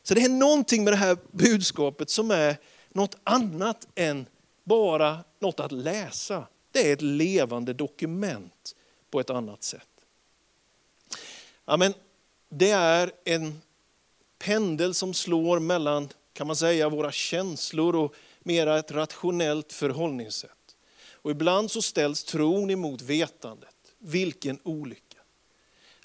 Så 0.02 0.14
det 0.14 0.24
är 0.24 0.28
någonting 0.28 0.84
med 0.84 0.92
det 0.92 0.96
här 0.96 1.18
budskapet 1.30 2.10
som 2.10 2.30
är 2.30 2.56
något 2.88 3.16
annat 3.24 3.88
än 3.94 4.26
bara 4.64 5.18
något 5.40 5.60
att 5.60 5.72
läsa. 5.72 6.46
Det 6.72 6.88
är 6.88 6.92
ett 6.92 7.02
levande 7.02 7.72
dokument 7.72 8.76
på 9.10 9.20
ett 9.20 9.30
annat 9.30 9.62
sätt. 9.62 9.88
Amen 11.64 11.94
det 12.50 12.70
är 12.70 13.12
en 13.24 13.60
pendel 14.38 14.94
som 14.94 15.14
slår 15.14 15.58
mellan 15.58 16.08
kan 16.32 16.46
man 16.46 16.56
säga, 16.56 16.88
våra 16.88 17.12
känslor 17.12 17.96
och 17.96 18.14
mera 18.40 18.78
ett 18.78 18.90
rationellt 18.90 19.72
förhållningssätt. 19.72 20.50
Och 21.12 21.30
ibland 21.30 21.70
så 21.70 21.82
ställs 21.82 22.24
tron 22.24 22.70
emot 22.70 23.02
vetandet. 23.02 23.74
Vilken 23.98 24.58
olycka. 24.62 25.18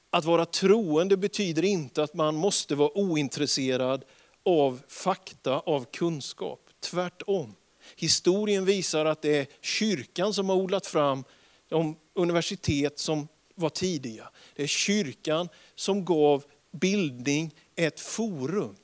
Att 0.09 0.25
vara 0.25 0.45
troende 0.45 1.17
betyder 1.17 1.65
inte 1.65 2.03
att 2.03 2.13
man 2.13 2.35
måste 2.35 2.75
vara 2.75 2.97
ointresserad 2.97 4.05
av 4.43 4.81
fakta, 4.87 5.59
av 5.59 5.85
kunskap. 5.85 6.69
Tvärtom. 6.79 7.55
Historien 7.95 8.65
visar 8.65 9.05
att 9.05 9.21
det 9.21 9.37
är 9.37 9.47
kyrkan 9.61 10.33
som 10.33 10.49
har 10.49 10.55
odlat 10.55 10.85
fram 10.85 11.23
de 11.69 11.95
universitet 12.13 12.99
som 12.99 13.27
var 13.55 13.69
tidiga. 13.69 14.29
Det 14.55 14.63
är 14.63 14.67
kyrkan 14.67 15.49
som 15.75 16.05
gav 16.05 16.43
bildning 16.71 17.55
ett 17.75 17.99
forum. 17.99 18.75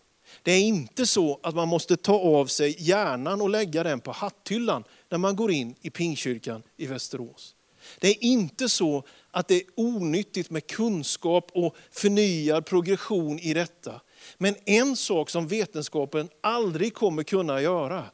Det 0.44 0.52
är 0.52 0.62
inte 0.62 1.06
så 1.06 1.40
att 1.44 1.56
man 1.56 1.68
måste 1.68 1.98
ta 1.98 2.14
av 2.14 2.46
sig 2.46 2.76
hjärnan 2.80 3.42
och 3.42 3.50
lägga 3.50 3.84
den 3.84 4.00
på 4.00 4.12
hatthyllan 4.12 4.84
när 5.10 5.18
man 5.18 5.36
går 5.36 5.52
in 5.52 5.76
i 5.82 5.90
Pingkyrkan 5.90 6.64
i 6.78 6.86
Västerås. 6.86 7.56
Det 8.00 8.08
är 8.08 8.24
inte 8.24 8.70
så 8.70 9.04
att 9.32 9.48
det 9.48 9.56
är 9.56 9.64
onyttigt 9.76 10.50
med 10.50 10.68
kunskap 10.68 11.52
och 11.54 11.76
förnyad 11.92 12.66
progression 12.66 13.40
i 13.40 13.54
detta. 13.54 14.02
Men 14.38 14.56
en 14.66 14.96
sak 14.96 15.30
som 15.30 15.48
vetenskapen 15.48 16.30
aldrig 16.42 16.94
kommer 16.94 17.24
kunna 17.24 17.62
göra, 17.62 18.06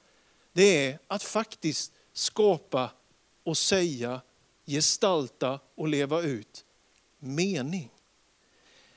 det 0.53 0.85
är 0.85 0.99
att 1.07 1.23
faktiskt 1.23 1.91
skapa 2.13 2.91
och 3.43 3.57
säga, 3.57 4.21
gestalta 4.67 5.59
och 5.75 5.87
leva 5.87 6.21
ut 6.21 6.65
mening. 7.19 7.91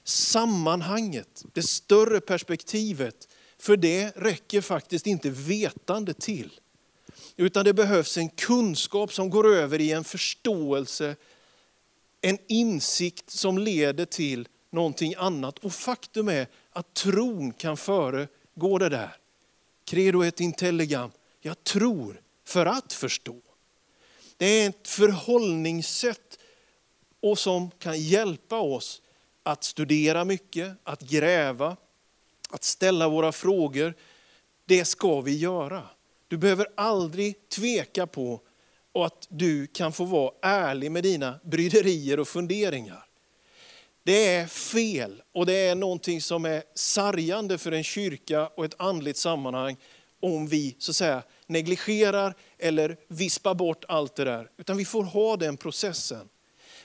Sammanhanget, 0.05 1.45
det 1.53 1.63
större 1.63 2.21
perspektivet, 2.21 3.29
för 3.59 3.77
det 3.77 4.17
räcker 4.17 4.61
faktiskt 4.61 5.07
inte 5.07 5.31
vetande 5.31 6.15
till. 6.15 6.61
Utan 7.37 7.65
det 7.65 7.75
behövs 7.75 8.19
en 8.19 8.29
kunskap 8.29 9.13
som 9.13 9.31
går 9.31 9.55
över 9.55 9.81
i 9.81 9.93
en 9.93 10.05
förståelse, 10.05 11.17
en 12.21 12.39
insikt 12.49 13.31
som 13.31 13.59
leder 13.59 14.05
till 14.05 14.49
någonting 14.71 15.15
annat. 15.19 15.59
Och 15.59 15.73
faktum 15.73 16.29
är 16.29 16.47
att 16.71 16.95
tron 16.95 17.53
kan 17.53 17.77
föregå 17.77 18.79
det 18.79 18.89
där. 18.89 19.17
Credo 19.85 20.23
et 20.25 20.41
intelligam, 20.41 21.11
jag 21.41 21.65
tror 21.65 22.21
för 22.45 22.67
att 22.67 22.93
förstå. 22.93 23.37
Det 24.41 24.47
är 24.47 24.69
ett 24.69 24.89
förhållningssätt 24.89 26.39
och 27.21 27.39
som 27.39 27.71
kan 27.79 28.01
hjälpa 28.01 28.59
oss 28.59 29.03
att 29.43 29.65
studera 29.65 30.25
mycket, 30.25 30.77
att 30.85 31.01
gräva, 31.01 31.77
att 32.51 32.65
ställa 32.65 33.09
våra 33.09 33.33
frågor. 33.33 33.95
Det 34.65 34.85
ska 34.85 35.21
vi 35.21 35.37
göra. 35.37 35.83
Du 36.29 36.37
behöver 36.37 36.67
aldrig 36.75 37.49
tveka 37.49 38.07
på 38.07 38.41
att 38.95 39.27
du 39.31 39.67
kan 39.67 39.93
få 39.93 40.05
vara 40.05 40.33
ärlig 40.43 40.93
med 40.93 41.03
dina 41.03 41.41
bryderier 41.45 42.21
och 42.21 42.29
funderingar. 42.29 43.05
Det 44.03 44.27
är 44.27 44.47
fel 44.47 45.23
och 45.33 45.47
det 45.47 45.57
är 45.57 45.75
någonting 45.75 46.21
som 46.21 46.45
är 46.45 46.63
sargande 46.75 47.59
för 47.59 47.73
en 47.73 47.85
kyrka 47.85 48.47
och 48.47 48.65
ett 48.65 48.81
andligt 48.81 49.19
sammanhang 49.19 49.77
om 50.21 50.47
vi 50.47 50.77
så 50.79 50.91
att 50.91 50.97
säga 50.97 51.23
negligerar 51.51 52.35
eller 52.59 52.97
vispar 53.09 53.55
bort 53.55 53.85
allt 53.89 54.17
det 54.17 54.25
där. 54.25 54.51
Utan 54.59 54.77
vi 54.77 54.85
får 54.85 55.05
ha 55.05 55.37
den 55.37 55.57
processen. 55.57 56.29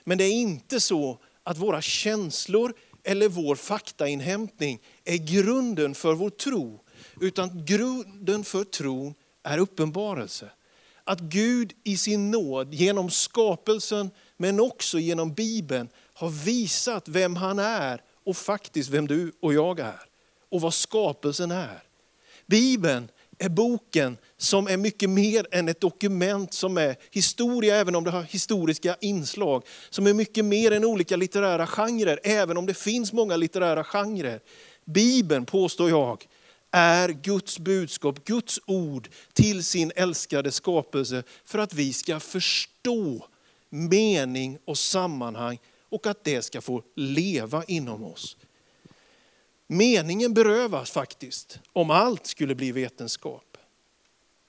Men 0.04 0.18
det 0.18 0.24
är 0.24 0.32
inte 0.32 0.80
så 0.80 1.20
att 1.44 1.58
våra 1.58 1.82
känslor 1.82 2.74
eller 3.04 3.30
vår 3.30 3.56
faktainhämtning 3.56 4.80
är 5.04 5.18
grunden 5.18 5.96
för 5.96 6.14
vår 6.14 6.30
tro. 6.30 6.82
Utan 7.22 7.66
grunden 7.66 8.44
för 8.44 8.64
tron 8.64 9.14
är 9.44 9.58
uppenbarelse. 9.58 10.50
Att 11.04 11.20
Gud 11.20 11.74
i 11.84 11.98
sin 11.98 12.32
nåd 12.32 12.74
genom 12.74 13.10
skapelsen 13.10 14.12
men 14.38 14.60
också 14.60 15.00
genom 15.00 15.34
Bibeln 15.34 15.90
har 16.14 16.30
visat 16.30 17.08
vem 17.08 17.36
han 17.36 17.60
är 17.60 18.02
och 18.26 18.38
faktiskt 18.38 18.90
vem 18.90 19.08
du 19.08 19.32
och 19.40 19.54
jag 19.54 19.80
är. 19.80 20.02
Och 20.50 20.62
vad 20.62 20.74
skapelsen 20.74 21.52
är. 21.52 21.84
Bibeln 22.46 23.08
är 23.38 23.50
boken 23.50 24.18
som 24.38 24.68
är 24.68 24.78
mycket 24.78 25.10
mer 25.10 25.48
än 25.52 25.70
ett 25.70 25.82
dokument 25.82 26.54
som 26.54 26.78
är 26.78 26.96
historia, 27.12 27.76
även 27.76 27.96
om 27.96 28.04
det 28.04 28.12
har 28.12 28.24
historiska 28.24 28.96
inslag. 29.02 29.64
Som 29.90 30.08
är 30.08 30.14
mycket 30.14 30.46
mer 30.46 30.72
än 30.72 30.86
olika 30.86 31.16
litterära 31.16 31.68
genrer, 31.68 32.20
även 32.24 32.58
om 32.58 32.66
det 32.66 32.74
finns 32.74 33.14
många 33.14 33.38
litterära 33.38 33.84
genrer. 33.84 34.40
Bibeln, 34.86 35.46
påstår 35.46 35.90
jag, 35.90 36.28
är 36.72 37.10
Guds 37.10 37.60
budskap, 37.60 38.26
Guds 38.26 38.60
ord 38.66 39.10
till 39.34 39.64
sin 39.64 39.92
älskade 39.96 40.52
skapelse 40.52 41.24
för 41.46 41.60
att 41.60 41.74
vi 41.74 41.94
ska 41.94 42.20
förstå 42.20 43.28
mening 43.70 44.58
och 44.66 44.78
sammanhang 44.78 45.60
och 45.90 46.08
att 46.08 46.24
det 46.24 46.42
ska 46.42 46.62
få 46.62 46.84
leva 46.96 47.64
inom 47.64 48.04
oss. 48.04 48.38
Meningen 49.68 50.34
berövas 50.34 50.92
faktiskt 50.92 51.60
om 51.74 51.90
allt 51.90 52.26
skulle 52.26 52.56
bli 52.56 52.72
vetenskap. 52.72 53.58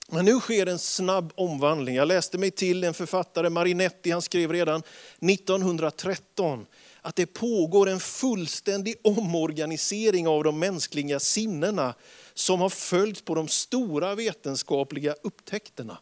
Men 0.09 0.25
nu 0.25 0.41
sker 0.41 0.67
en 0.67 0.79
snabb 0.79 1.33
omvandling. 1.35 1.97
Jag 1.97 2.09
läste 2.09 2.39
mig 2.39 2.51
till 2.51 2.85
en 2.85 2.95
författare, 2.95 3.51
Marinetti, 3.51 4.11
han 4.11 4.23
skrev 4.23 4.53
redan 4.53 4.83
1913 5.21 6.67
att 7.01 7.17
det 7.17 7.27
pågår 7.27 7.89
en 7.89 8.01
fullständig 8.01 8.95
omorganisering 9.05 10.29
av 10.29 10.45
de 10.45 10.59
mänskliga 10.59 11.21
sinnena 11.21 11.95
som 12.35 12.61
har 12.61 12.69
följt 12.69 13.25
på 13.25 13.35
de 13.35 13.49
stora 13.49 14.15
vetenskapliga 14.15 15.15
upptäckterna. 15.23 15.99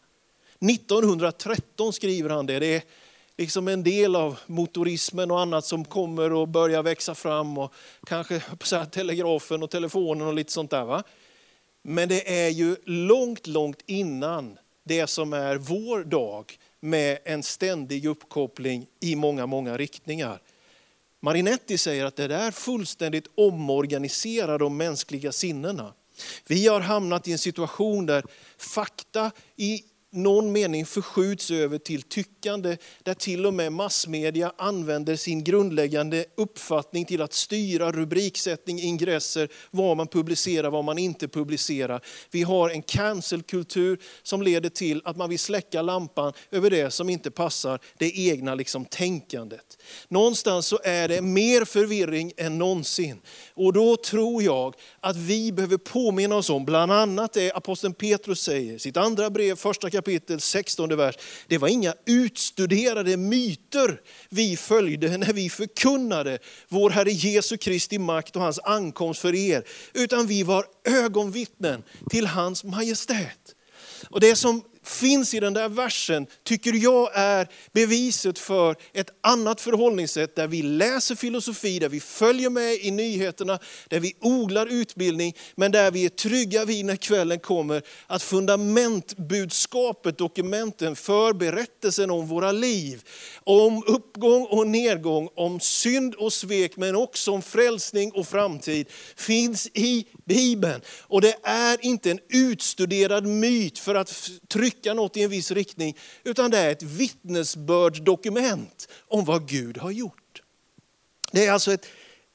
1913 0.70 1.92
skriver 1.92 2.30
han 2.30 2.46
det. 2.46 2.58
Det 2.58 2.66
är 2.66 2.82
liksom 3.38 3.68
en 3.68 3.82
del 3.82 4.16
av 4.16 4.38
motorismen 4.46 5.30
och 5.30 5.40
annat 5.40 5.64
som 5.64 5.84
kommer 5.84 6.32
och 6.32 6.48
börjar 6.48 6.82
växa 6.82 7.14
fram. 7.14 7.58
och 7.58 7.74
Kanske 8.06 8.42
så 8.62 8.84
telegrafen 8.84 9.62
och 9.62 9.70
telefonen 9.70 10.26
och 10.26 10.34
lite 10.34 10.52
sånt 10.52 10.70
där. 10.70 10.84
Va? 10.84 11.02
Men 11.82 12.08
det 12.08 12.44
är 12.44 12.48
ju 12.48 12.76
långt, 12.84 13.46
långt 13.46 13.82
innan 13.86 14.58
det 14.84 15.06
som 15.06 15.32
är 15.32 15.56
vår 15.56 16.04
dag 16.04 16.58
med 16.80 17.18
en 17.24 17.42
ständig 17.42 18.04
uppkoppling 18.04 18.86
i 19.00 19.16
många, 19.16 19.46
många 19.46 19.76
riktningar. 19.76 20.40
Marinetti 21.20 21.78
säger 21.78 22.04
att 22.04 22.16
det 22.16 22.28
där 22.28 22.50
fullständigt 22.50 23.26
omorganiserar 23.34 24.58
de 24.58 24.76
mänskliga 24.76 25.32
sinnena. 25.32 25.92
Vi 26.46 26.66
har 26.66 26.80
hamnat 26.80 27.28
i 27.28 27.32
en 27.32 27.38
situation 27.38 28.06
där 28.06 28.24
fakta 28.58 29.30
i 29.56 29.84
någon 30.14 30.52
mening 30.52 30.86
förskjuts 30.86 31.50
över 31.50 31.78
till 31.78 32.02
tyckande, 32.02 32.76
där 33.02 33.14
till 33.14 33.46
och 33.46 33.54
med 33.54 33.72
massmedia 33.72 34.52
använder 34.56 35.16
sin 35.16 35.44
grundläggande 35.44 36.24
uppfattning 36.34 37.04
till 37.04 37.22
att 37.22 37.32
styra 37.32 37.92
rubriksättning, 37.92 38.80
ingresser, 38.80 39.48
vad 39.70 39.96
man 39.96 40.06
publicerar, 40.06 40.70
vad 40.70 40.84
man 40.84 40.98
inte 40.98 41.28
publicerar. 41.28 42.00
Vi 42.30 42.42
har 42.42 42.70
en 42.70 42.82
cancelkultur 42.82 43.98
som 44.22 44.42
leder 44.42 44.68
till 44.68 45.02
att 45.04 45.16
man 45.16 45.30
vill 45.30 45.38
släcka 45.38 45.82
lampan 45.82 46.32
över 46.50 46.70
det 46.70 46.90
som 46.90 47.08
inte 47.08 47.30
passar 47.30 47.80
det 47.98 48.18
egna 48.18 48.54
liksom 48.54 48.84
tänkandet. 48.84 49.78
Någonstans 50.08 50.66
så 50.66 50.78
är 50.84 51.08
det 51.08 51.20
mer 51.20 51.64
förvirring 51.64 52.32
än 52.36 52.58
någonsin. 52.58 53.20
Och 53.54 53.72
då 53.72 53.96
tror 53.96 54.42
jag 54.42 54.74
att 55.00 55.16
vi 55.16 55.52
behöver 55.52 55.76
påminna 55.76 56.36
oss 56.36 56.50
om 56.50 56.64
bland 56.64 56.92
annat 56.92 57.32
det 57.32 57.52
aposteln 57.52 57.94
Petrus 57.94 58.40
säger, 58.40 58.78
sitt 58.78 58.96
andra 58.96 59.30
brev, 59.30 59.56
första 59.56 59.90
kapitel, 60.04 60.40
16 60.40 60.96
vers. 60.96 61.14
Det 61.46 61.58
var 61.58 61.68
inga 61.68 61.94
utstuderade 62.06 63.16
myter 63.16 64.00
vi 64.28 64.56
följde 64.56 65.18
när 65.18 65.32
vi 65.32 65.50
förkunnade 65.50 66.38
vår 66.68 66.90
Herre 66.90 67.10
Jesu 67.10 67.56
Kristi 67.56 67.98
makt 67.98 68.36
och 68.36 68.42
hans 68.42 68.58
ankomst 68.64 69.20
för 69.20 69.34
er, 69.34 69.64
utan 69.92 70.26
vi 70.26 70.42
var 70.42 70.66
ögonvittnen 70.84 71.82
till 72.10 72.26
hans 72.26 72.64
majestät. 72.64 73.54
Och 74.10 74.20
det 74.20 74.36
som 74.36 74.62
finns 74.84 75.34
i 75.34 75.40
den 75.40 75.54
där 75.54 75.68
versen 75.68 76.26
tycker 76.42 76.72
jag 76.72 77.10
är 77.14 77.48
beviset 77.72 78.38
för 78.38 78.76
ett 78.92 79.10
annat 79.20 79.60
förhållningssätt 79.60 80.36
där 80.36 80.46
vi 80.46 80.62
läser 80.62 81.14
filosofi, 81.14 81.78
där 81.78 81.88
vi 81.88 82.00
följer 82.00 82.50
med 82.50 82.74
i 82.74 82.90
nyheterna, 82.90 83.58
där 83.88 84.00
vi 84.00 84.12
odlar 84.20 84.66
utbildning, 84.66 85.36
men 85.54 85.72
där 85.72 85.90
vi 85.90 86.04
är 86.04 86.08
trygga 86.08 86.64
vid 86.64 86.84
när 86.84 86.96
kvällen 86.96 87.38
kommer 87.38 87.82
att 88.06 88.22
fundamentbudskapet, 88.22 90.18
dokumenten 90.18 90.96
för 90.96 91.32
berättelsen 91.32 92.10
om 92.10 92.26
våra 92.26 92.52
liv, 92.52 93.02
om 93.44 93.82
uppgång 93.86 94.46
och 94.50 94.66
nedgång, 94.66 95.28
om 95.34 95.60
synd 95.60 96.14
och 96.14 96.32
svek, 96.32 96.76
men 96.76 96.96
också 96.96 97.32
om 97.32 97.42
frälsning 97.42 98.12
och 98.12 98.28
framtid, 98.28 98.86
finns 99.16 99.66
i 99.66 100.06
Bibeln. 100.24 100.80
Och 101.00 101.20
det 101.20 101.34
är 101.42 101.84
inte 101.84 102.10
en 102.10 102.20
utstuderad 102.28 103.26
myt 103.26 103.78
för 103.78 103.94
att 103.94 104.30
trycka 104.48 104.73
något 104.84 105.16
i 105.16 105.22
en 105.22 105.30
viss 105.30 105.50
riktning, 105.50 105.96
utan 106.24 106.50
det 106.50 106.58
är 106.58 106.70
ett 106.70 106.82
vittnesbördsdokument 106.82 108.88
om 109.08 109.24
vad 109.24 109.48
Gud 109.48 109.78
har 109.78 109.90
gjort. 109.90 110.42
Det 111.32 111.46
är 111.46 111.52
alltså 111.52 111.72
ett, 111.72 111.86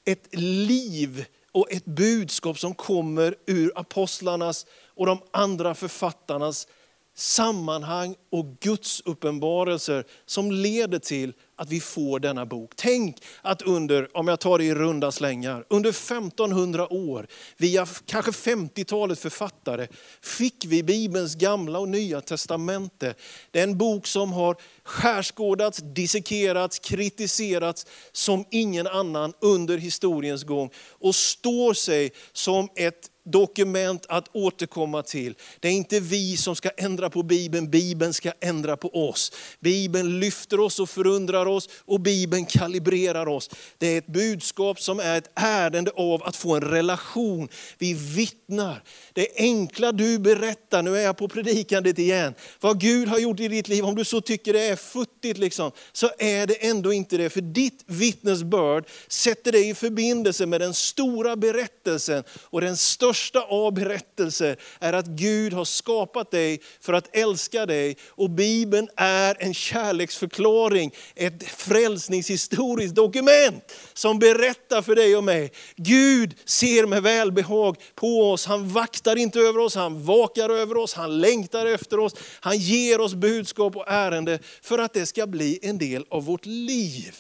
ett 0.06 0.28
liv 0.40 1.26
och 1.52 1.72
ett 1.72 1.86
budskap 1.86 2.60
som 2.60 2.76
kommer 2.76 3.36
ur 3.46 3.72
apostlarnas 3.76 4.66
och 4.96 5.06
de 5.06 5.22
andra 5.32 5.76
författarnas 5.76 6.68
sammanhang 7.16 8.16
och 8.30 8.46
Guds 8.60 9.02
uppenbarelser 9.06 10.06
som 10.26 10.52
leder 10.52 11.00
till 11.00 11.34
att 11.60 11.70
vi 11.70 11.80
får 11.80 12.20
denna 12.20 12.46
bok. 12.46 12.72
Tänk 12.76 13.18
att 13.42 13.62
under, 13.62 14.18
om 14.18 14.28
jag 14.28 14.40
tar 14.40 14.58
det 14.58 14.64
i 14.64 14.76
runda 14.76 15.12
slängar, 15.12 15.66
under 15.70 15.90
1500 15.90 16.94
år, 16.94 17.28
via 17.58 17.88
kanske 18.06 18.32
50-talet 18.32 19.20
författare, 19.20 19.88
fick 20.22 20.66
vi 20.66 20.84
Bibelns 20.84 21.36
gamla 21.36 21.80
och 21.80 21.90
nya 21.90 22.22
testamente. 22.22 23.14
Det 23.52 23.60
är 23.60 23.64
en 23.64 23.78
bok 23.78 24.08
som 24.08 24.34
har 24.34 24.56
skärskådats, 24.84 25.80
dissekerats, 25.84 26.80
kritiserats 26.80 27.86
som 28.12 28.46
ingen 28.52 28.88
annan 28.88 29.34
under 29.42 29.78
historiens 29.78 30.44
gång 30.44 30.70
och 30.90 31.16
står 31.16 31.74
sig 31.74 32.12
som 32.34 32.70
ett 32.76 33.10
dokument 33.32 34.06
att 34.10 34.36
återkomma 34.36 35.04
till. 35.04 35.36
Det 35.60 35.68
är 35.68 35.72
inte 35.72 36.00
vi 36.00 36.38
som 36.38 36.56
ska 36.56 36.70
ändra 36.70 37.10
på 37.10 37.24
Bibeln, 37.24 37.70
Bibeln 37.70 38.14
ska 38.14 38.32
ändra 38.40 38.78
på 38.78 39.10
oss. 39.10 39.32
Bibeln 39.60 40.20
lyfter 40.20 40.60
oss 40.60 40.80
och 40.80 40.90
förundrar 40.90 41.46
oss 41.50 41.70
och 41.86 42.00
Bibeln 42.00 42.46
kalibrerar 42.46 43.28
oss. 43.28 43.50
Det 43.78 43.88
är 43.88 43.98
ett 43.98 44.08
budskap 44.08 44.82
som 44.82 45.00
är 45.00 45.18
ett 45.18 45.32
ärende 45.36 45.92
av 45.96 46.24
att 46.24 46.36
få 46.36 46.56
en 46.56 46.62
relation. 46.62 47.50
Vi 47.78 47.94
vittnar. 47.94 48.84
Det 49.14 49.28
enkla 49.36 49.92
du 49.92 50.20
berättar, 50.20 50.82
nu 50.82 50.98
är 50.98 51.02
jag 51.02 51.18
på 51.18 51.28
predikandet 51.28 52.00
igen, 52.00 52.34
vad 52.60 52.80
Gud 52.80 53.08
har 53.08 53.20
gjort 53.20 53.40
i 53.40 53.48
ditt 53.48 53.68
liv, 53.68 53.86
om 53.86 53.96
du 53.96 54.06
så 54.06 54.22
tycker 54.22 54.54
det 54.54 54.62
är 54.62 54.76
futtigt, 54.76 55.40
liksom, 55.40 55.72
så 55.92 56.10
är 56.18 56.48
det 56.48 56.54
ändå 56.54 56.94
inte 56.94 57.18
det. 57.18 57.30
För 57.30 57.42
ditt 57.42 57.84
vittnesbörd 57.86 58.86
sätter 59.08 59.52
dig 59.52 59.70
i 59.70 59.74
förbindelse 59.74 60.46
med 60.46 60.62
den 60.62 60.74
stora 60.74 61.36
berättelsen 61.36 62.24
och 62.44 62.62
den 62.62 62.78
största 62.78 63.42
av 63.42 63.74
berättelser 63.74 64.58
är 64.80 64.94
att 64.94 65.06
Gud 65.06 65.54
har 65.54 65.66
skapat 65.66 66.32
dig 66.32 66.62
för 66.82 66.94
att 66.94 67.16
älska 67.16 67.66
dig. 67.66 67.98
Och 68.08 68.30
Bibeln 68.30 68.90
är 68.96 69.36
en 69.40 69.54
kärleksförklaring, 69.54 70.94
ett 71.16 71.39
frälsningshistoriskt 71.44 72.96
dokument 72.96 73.72
som 73.94 74.20
berättar 74.20 74.82
för 74.82 74.96
dig 74.96 75.16
och 75.18 75.24
mig. 75.24 75.52
Gud 75.76 76.36
ser 76.46 76.86
med 76.86 77.04
välbehag 77.04 77.78
på 77.96 78.32
oss, 78.32 78.46
han 78.46 78.70
vaktar 78.70 79.16
inte 79.16 79.40
över 79.40 79.60
oss, 79.60 79.76
han 79.76 80.04
vakar 80.04 80.50
över 80.50 80.78
oss, 80.78 80.94
han 80.94 81.20
längtar 81.20 81.66
efter 81.66 82.00
oss. 82.00 82.16
Han 82.40 82.58
ger 82.58 83.02
oss 83.02 83.14
budskap 83.14 83.76
och 83.76 83.88
ärende 83.88 84.40
för 84.62 84.78
att 84.78 84.94
det 84.94 85.06
ska 85.06 85.28
bli 85.28 85.60
en 85.62 85.78
del 85.78 86.06
av 86.10 86.26
vårt 86.26 86.46
liv. 86.46 87.16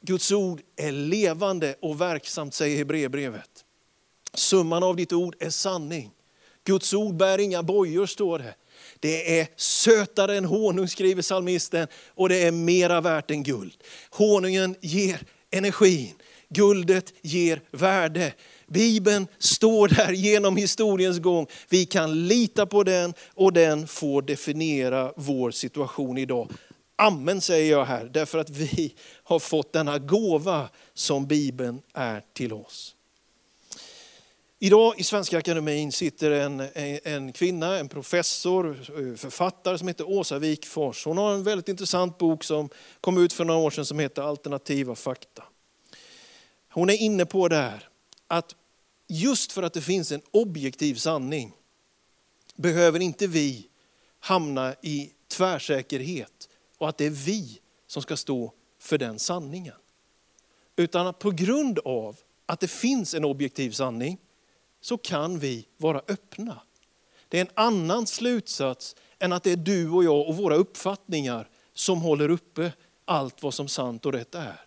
Guds 0.00 0.32
ord 0.32 0.60
är 0.76 0.92
levande 0.92 1.76
och 1.82 2.00
verksamt, 2.00 2.54
säger 2.54 2.76
Hebreerbrevet. 2.76 3.64
Summan 4.34 4.82
av 4.82 4.96
ditt 4.96 5.12
ord 5.12 5.36
är 5.40 5.50
sanning. 5.50 6.10
Guds 6.64 6.94
ord 6.94 7.16
bär 7.16 7.38
inga 7.38 7.62
bojor, 7.62 8.06
står 8.06 8.38
det. 8.38 8.54
Det 9.04 9.40
är 9.40 9.48
sötare 9.56 10.36
än 10.36 10.44
honung, 10.44 10.88
skriver 10.88 11.22
psalmisten, 11.22 11.88
och 12.08 12.28
det 12.28 12.42
är 12.42 12.50
mera 12.52 13.00
värt 13.00 13.30
än 13.30 13.42
guld. 13.42 13.74
Honungen 14.10 14.76
ger 14.80 15.22
energin, 15.50 16.14
guldet 16.48 17.12
ger 17.22 17.60
värde. 17.70 18.32
Bibeln 18.66 19.26
står 19.38 19.88
där 19.88 20.12
genom 20.12 20.56
historiens 20.56 21.18
gång. 21.18 21.46
Vi 21.68 21.86
kan 21.86 22.28
lita 22.28 22.66
på 22.66 22.82
den 22.82 23.14
och 23.34 23.52
den 23.52 23.86
får 23.86 24.22
definiera 24.22 25.12
vår 25.16 25.50
situation 25.50 26.18
idag. 26.18 26.52
Amen 26.96 27.40
säger 27.40 27.70
jag 27.70 27.84
här, 27.84 28.04
därför 28.04 28.38
att 28.38 28.50
vi 28.50 28.94
har 29.24 29.38
fått 29.38 29.72
denna 29.72 29.98
gåva 29.98 30.68
som 30.94 31.26
Bibeln 31.26 31.82
är 31.94 32.22
till 32.32 32.52
oss. 32.52 32.94
Idag 34.64 35.00
i 35.00 35.04
Svenska 35.04 35.38
Akademin 35.38 35.92
sitter 35.92 36.30
en, 36.30 36.68
en 37.04 37.32
kvinna, 37.32 37.78
en 37.78 37.88
professor, 37.88 38.74
författare 39.16 39.78
som 39.78 39.88
heter 39.88 40.08
Åsa 40.08 40.38
Wikfors. 40.38 41.04
Hon 41.04 41.18
har 41.18 41.34
en 41.34 41.42
väldigt 41.42 41.68
intressant 41.68 42.18
bok 42.18 42.44
som 42.44 42.68
kom 43.00 43.18
ut 43.18 43.32
för 43.32 43.44
några 43.44 43.60
år 43.60 43.70
sedan 43.70 43.86
som 43.86 43.98
heter 43.98 44.22
Alternativa 44.22 44.94
fakta. 44.94 45.44
Hon 46.68 46.90
är 46.90 46.94
inne 46.94 47.26
på 47.26 47.48
det 47.48 47.56
här 47.56 47.88
att 48.26 48.54
just 49.08 49.52
för 49.52 49.62
att 49.62 49.72
det 49.72 49.80
finns 49.80 50.12
en 50.12 50.22
objektiv 50.30 50.94
sanning 50.94 51.52
behöver 52.54 53.00
inte 53.00 53.26
vi 53.26 53.66
hamna 54.20 54.74
i 54.82 55.10
tvärsäkerhet 55.28 56.48
och 56.78 56.88
att 56.88 56.98
det 56.98 57.04
är 57.06 57.10
vi 57.10 57.60
som 57.86 58.02
ska 58.02 58.16
stå 58.16 58.52
för 58.78 58.98
den 58.98 59.18
sanningen. 59.18 59.76
Utan 60.76 61.06
att 61.06 61.18
på 61.18 61.30
grund 61.30 61.78
av 61.78 62.16
att 62.46 62.60
det 62.60 62.68
finns 62.68 63.14
en 63.14 63.24
objektiv 63.24 63.70
sanning 63.70 64.18
så 64.84 64.98
kan 64.98 65.38
vi 65.38 65.66
vara 65.76 66.02
öppna. 66.08 66.60
Det 67.28 67.38
är 67.38 67.40
en 67.40 67.50
annan 67.54 68.06
slutsats 68.06 68.96
än 69.18 69.32
att 69.32 69.42
det 69.42 69.52
är 69.52 69.56
du 69.56 69.90
och 69.90 70.04
jag 70.04 70.28
och 70.28 70.36
våra 70.36 70.54
uppfattningar 70.54 71.48
som 71.74 72.00
håller 72.00 72.28
uppe 72.28 72.72
allt 73.04 73.42
vad 73.42 73.54
som 73.54 73.68
sant 73.68 74.06
och 74.06 74.12
rätt 74.12 74.34
är. 74.34 74.60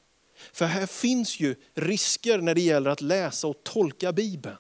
För 0.54 0.66
här 0.66 0.86
finns 0.86 1.40
ju 1.40 1.56
risker 1.74 2.38
när 2.38 2.56
det 2.56 2.62
gäller 2.62 2.90
att 2.90 3.02
läsa 3.02 3.48
och 3.48 3.64
tolka 3.64 4.12
Bibeln. 4.12 4.58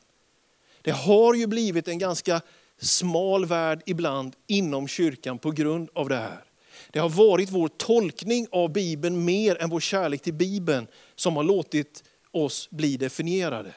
Det 0.81 0.91
har 0.91 1.33
ju 1.33 1.47
blivit 1.47 1.87
en 1.87 1.99
ganska 1.99 2.41
smal 2.81 3.45
värld 3.45 3.81
ibland 3.85 4.35
inom 4.47 4.87
kyrkan 4.87 5.39
på 5.39 5.51
grund 5.51 5.89
av 5.93 6.09
det 6.09 6.17
här. 6.17 6.43
Det 6.91 6.99
har 6.99 7.09
varit 7.09 7.49
vår 7.49 7.67
tolkning 7.67 8.47
av 8.51 8.71
Bibeln 8.71 9.25
mer 9.25 9.61
än 9.61 9.69
vår 9.69 9.79
kärlek 9.79 10.21
till 10.21 10.33
Bibeln 10.33 10.87
som 11.15 11.35
har 11.35 11.43
låtit 11.43 12.03
oss 12.31 12.69
bli 12.69 12.97
definierade. 12.97 13.73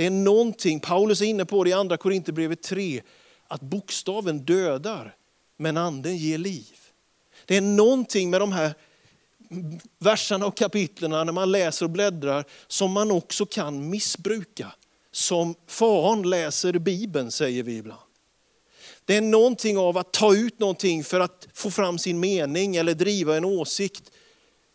Det 0.00 0.06
är 0.06 0.10
någonting, 0.10 0.80
Paulus 0.80 1.20
är 1.20 1.24
inne 1.24 1.44
på 1.44 1.64
det 1.64 1.70
i 1.70 1.72
andra 1.72 1.96
Korinthierbrevet 1.96 2.62
3, 2.62 3.02
att 3.48 3.60
bokstaven 3.60 4.38
dödar 4.38 5.16
men 5.56 5.76
anden 5.76 6.16
ger 6.16 6.38
liv. 6.38 6.76
Det 7.44 7.56
är 7.56 7.60
någonting 7.60 8.30
med 8.30 8.40
de 8.40 8.52
här 8.52 8.74
verserna 9.98 10.46
och 10.46 10.56
kapitlerna 10.56 11.24
när 11.24 11.32
man 11.32 11.52
läser 11.52 11.86
och 11.86 11.90
bläddrar 11.90 12.44
som 12.66 12.92
man 12.92 13.10
också 13.10 13.46
kan 13.46 13.90
missbruka. 13.90 14.72
Som 15.12 15.54
faran 15.66 16.22
läser 16.22 16.72
Bibeln 16.72 17.30
säger 17.30 17.62
vi 17.62 17.76
ibland. 17.76 18.00
Det 19.04 19.16
är 19.16 19.20
någonting 19.20 19.78
av 19.78 19.98
att 19.98 20.12
ta 20.12 20.34
ut 20.34 20.58
någonting 20.58 21.04
för 21.04 21.20
att 21.20 21.48
få 21.54 21.70
fram 21.70 21.98
sin 21.98 22.20
mening 22.20 22.76
eller 22.76 22.94
driva 22.94 23.36
en 23.36 23.44
åsikt. 23.44 24.10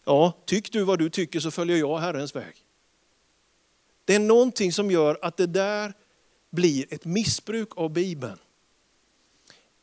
Ja, 0.06 0.34
tyck 0.46 0.72
du 0.72 0.84
vad 0.84 1.00
du 1.00 1.10
tycker 1.10 1.40
så 1.40 1.52
följer 1.52 1.78
jag 1.78 1.98
Herrens 1.98 2.36
väg. 2.36 2.65
Det 4.06 4.16
är 4.16 4.20
någonting 4.20 4.74
som 4.74 4.92
gör 4.92 5.20
att 5.22 5.38
det 5.38 5.48
där 5.48 5.94
blir 6.52 6.94
ett 6.94 7.06
missbruk 7.06 7.78
av 7.78 7.90
Bibeln. 7.90 8.38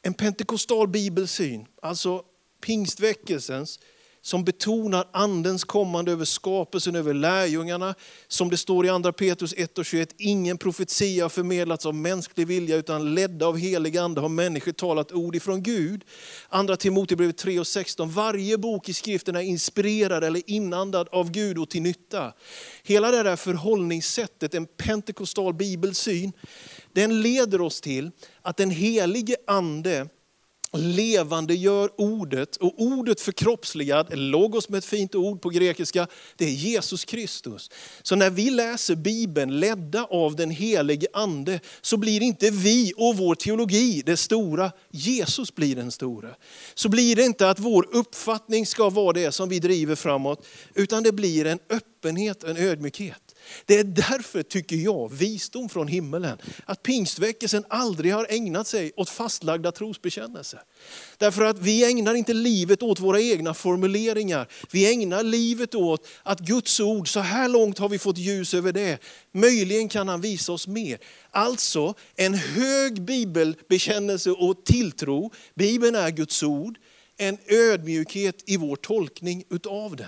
En 0.03 0.15
pentekostal 0.15 0.89
bibelsyn, 0.89 1.67
alltså 1.83 2.25
pingstväckelsens, 2.61 3.81
som 4.25 4.45
betonar 4.45 5.09
andens 5.13 5.65
kommande 5.65 6.13
över 6.13 6.25
skapelsen, 6.25 6.97
över 6.97 7.15
lärjungarna. 7.15 7.95
Som 8.29 8.51
det 8.51 8.57
står 8.57 8.87
i 8.87 8.89
andra 8.89 9.13
Petrus 9.13 9.55
1 9.57 9.79
och 9.79 9.85
21, 9.85 10.15
ingen 10.19 10.59
profetia 10.59 11.25
har 11.25 11.29
förmedlats 11.29 11.87
av 11.87 11.95
mänsklig 11.95 12.47
vilja 12.47 12.77
utan 12.77 13.15
ledda 13.15 13.47
av 13.47 13.59
helig 13.59 13.99
ande 13.99 14.21
har 14.21 14.29
människor 14.29 14.73
talat 14.73 15.13
ord 15.13 15.37
ifrån 15.37 15.63
Gud. 15.63 16.05
Andra 16.49 16.77
Timoteusbrevet 16.77 17.39
3 17.39 17.59
och 17.59 17.67
16, 17.67 18.11
varje 18.11 18.59
bok 18.59 18.89
i 18.89 18.95
skriften 18.95 19.37
är 19.37 19.41
inspirerad 19.41 20.25
eller 20.25 20.43
inandad 20.47 21.09
av 21.13 21.31
Gud 21.31 21.59
och 21.59 21.71
till 21.71 21.83
nytta. 21.83 22.33
Hela 22.83 23.11
det 23.11 23.23
där 23.23 23.37
förhållningssättet, 23.37 24.55
en 24.55 24.67
pentekostal 24.67 25.55
bibelsyn, 25.55 26.33
den 26.93 27.23
leder 27.23 27.61
oss 27.61 27.81
till 27.81 28.11
att 28.43 28.57
den 28.57 28.71
helige 28.71 29.37
ande 29.47 30.09
levande 30.81 31.55
gör 31.55 31.91
ordet 31.97 32.57
och 32.57 32.75
ordet 32.77 33.21
förkroppsligad, 33.21 34.19
logos 34.19 34.69
med 34.69 34.79
ett 34.79 34.85
fint 34.85 35.15
ord 35.15 35.43
på 35.43 35.49
grekiska, 35.49 36.07
det 36.37 36.45
är 36.45 36.51
Jesus 36.51 37.05
Kristus. 37.05 37.71
Så 38.03 38.17
när 38.17 38.31
vi 38.31 38.51
läser 38.51 38.95
Bibeln 38.95 39.61
ledda 39.61 40.05
av 40.05 40.37
den 40.37 40.51
helige 40.51 41.07
ande 41.13 41.61
så 41.81 41.97
blir 41.97 42.23
inte 42.23 42.51
vi 42.51 42.93
och 42.97 43.17
vår 43.17 43.35
teologi 43.35 44.03
det 44.07 44.17
stora, 44.17 44.73
Jesus 44.91 45.55
blir 45.55 45.77
den 45.77 45.91
stora. 45.91 46.35
Så 46.75 46.89
blir 46.89 47.17
det 47.17 47.25
inte 47.25 47.51
att 47.51 47.59
vår 47.59 47.89
uppfattning 47.93 48.67
ska 48.67 48.91
vara 48.91 49.13
det 49.13 49.33
som 49.33 49.49
vi 49.49 49.59
driver 49.59 49.95
framåt, 49.95 50.47
utan 50.75 51.03
det 51.03 51.13
blir 51.13 51.47
en 51.47 51.59
öppenhet, 51.71 52.45
en 52.45 52.57
ödmjukhet. 52.57 53.32
Det 53.67 53.79
är 53.79 53.85
därför, 53.85 54.43
tycker 54.43 54.77
jag, 54.77 55.13
visdom 55.13 55.69
från 55.69 55.89
himmelen, 55.89 56.39
att 56.65 56.83
pingstväckelsen 56.83 57.65
aldrig 57.69 58.13
har 58.15 58.27
ägnat 58.31 58.67
sig 58.67 58.93
åt 58.97 59.11
fastlagda 59.11 59.73
trosbekännelser. 59.73 60.61
Därför 61.19 61.45
att 61.45 61.59
vi 61.59 61.91
ägnar 61.91 62.15
inte 62.15 62.35
livet 62.35 62.83
åt 62.83 63.01
våra 63.01 63.21
egna 63.21 63.55
formuleringar. 63.55 64.49
Vi 64.71 64.93
ägnar 64.93 65.23
livet 65.23 65.75
åt 65.75 66.07
att 66.23 66.41
Guds 66.41 66.81
ord, 66.81 67.09
så 67.09 67.21
här 67.21 67.49
långt 67.49 67.79
har 67.79 67.89
vi 67.89 67.99
fått 67.99 68.19
ljus 68.19 68.55
över 68.55 68.73
det. 68.73 68.99
Möjligen 69.33 69.89
kan 69.89 70.09
han 70.09 70.21
visa 70.21 70.53
oss 70.53 70.67
mer. 70.67 70.99
Alltså 71.31 71.95
en 72.17 72.35
hög 72.35 73.03
bibelbekännelse 73.03 74.31
och 74.31 74.65
tilltro. 74.65 75.33
Bibeln 75.55 75.95
är 75.95 76.11
Guds 76.11 76.43
ord. 76.43 76.79
En 77.17 77.39
ödmjukhet 77.47 78.43
i 78.47 78.57
vår 78.57 78.77
tolkning 78.77 79.45
utav 79.51 79.97
den. 79.97 80.07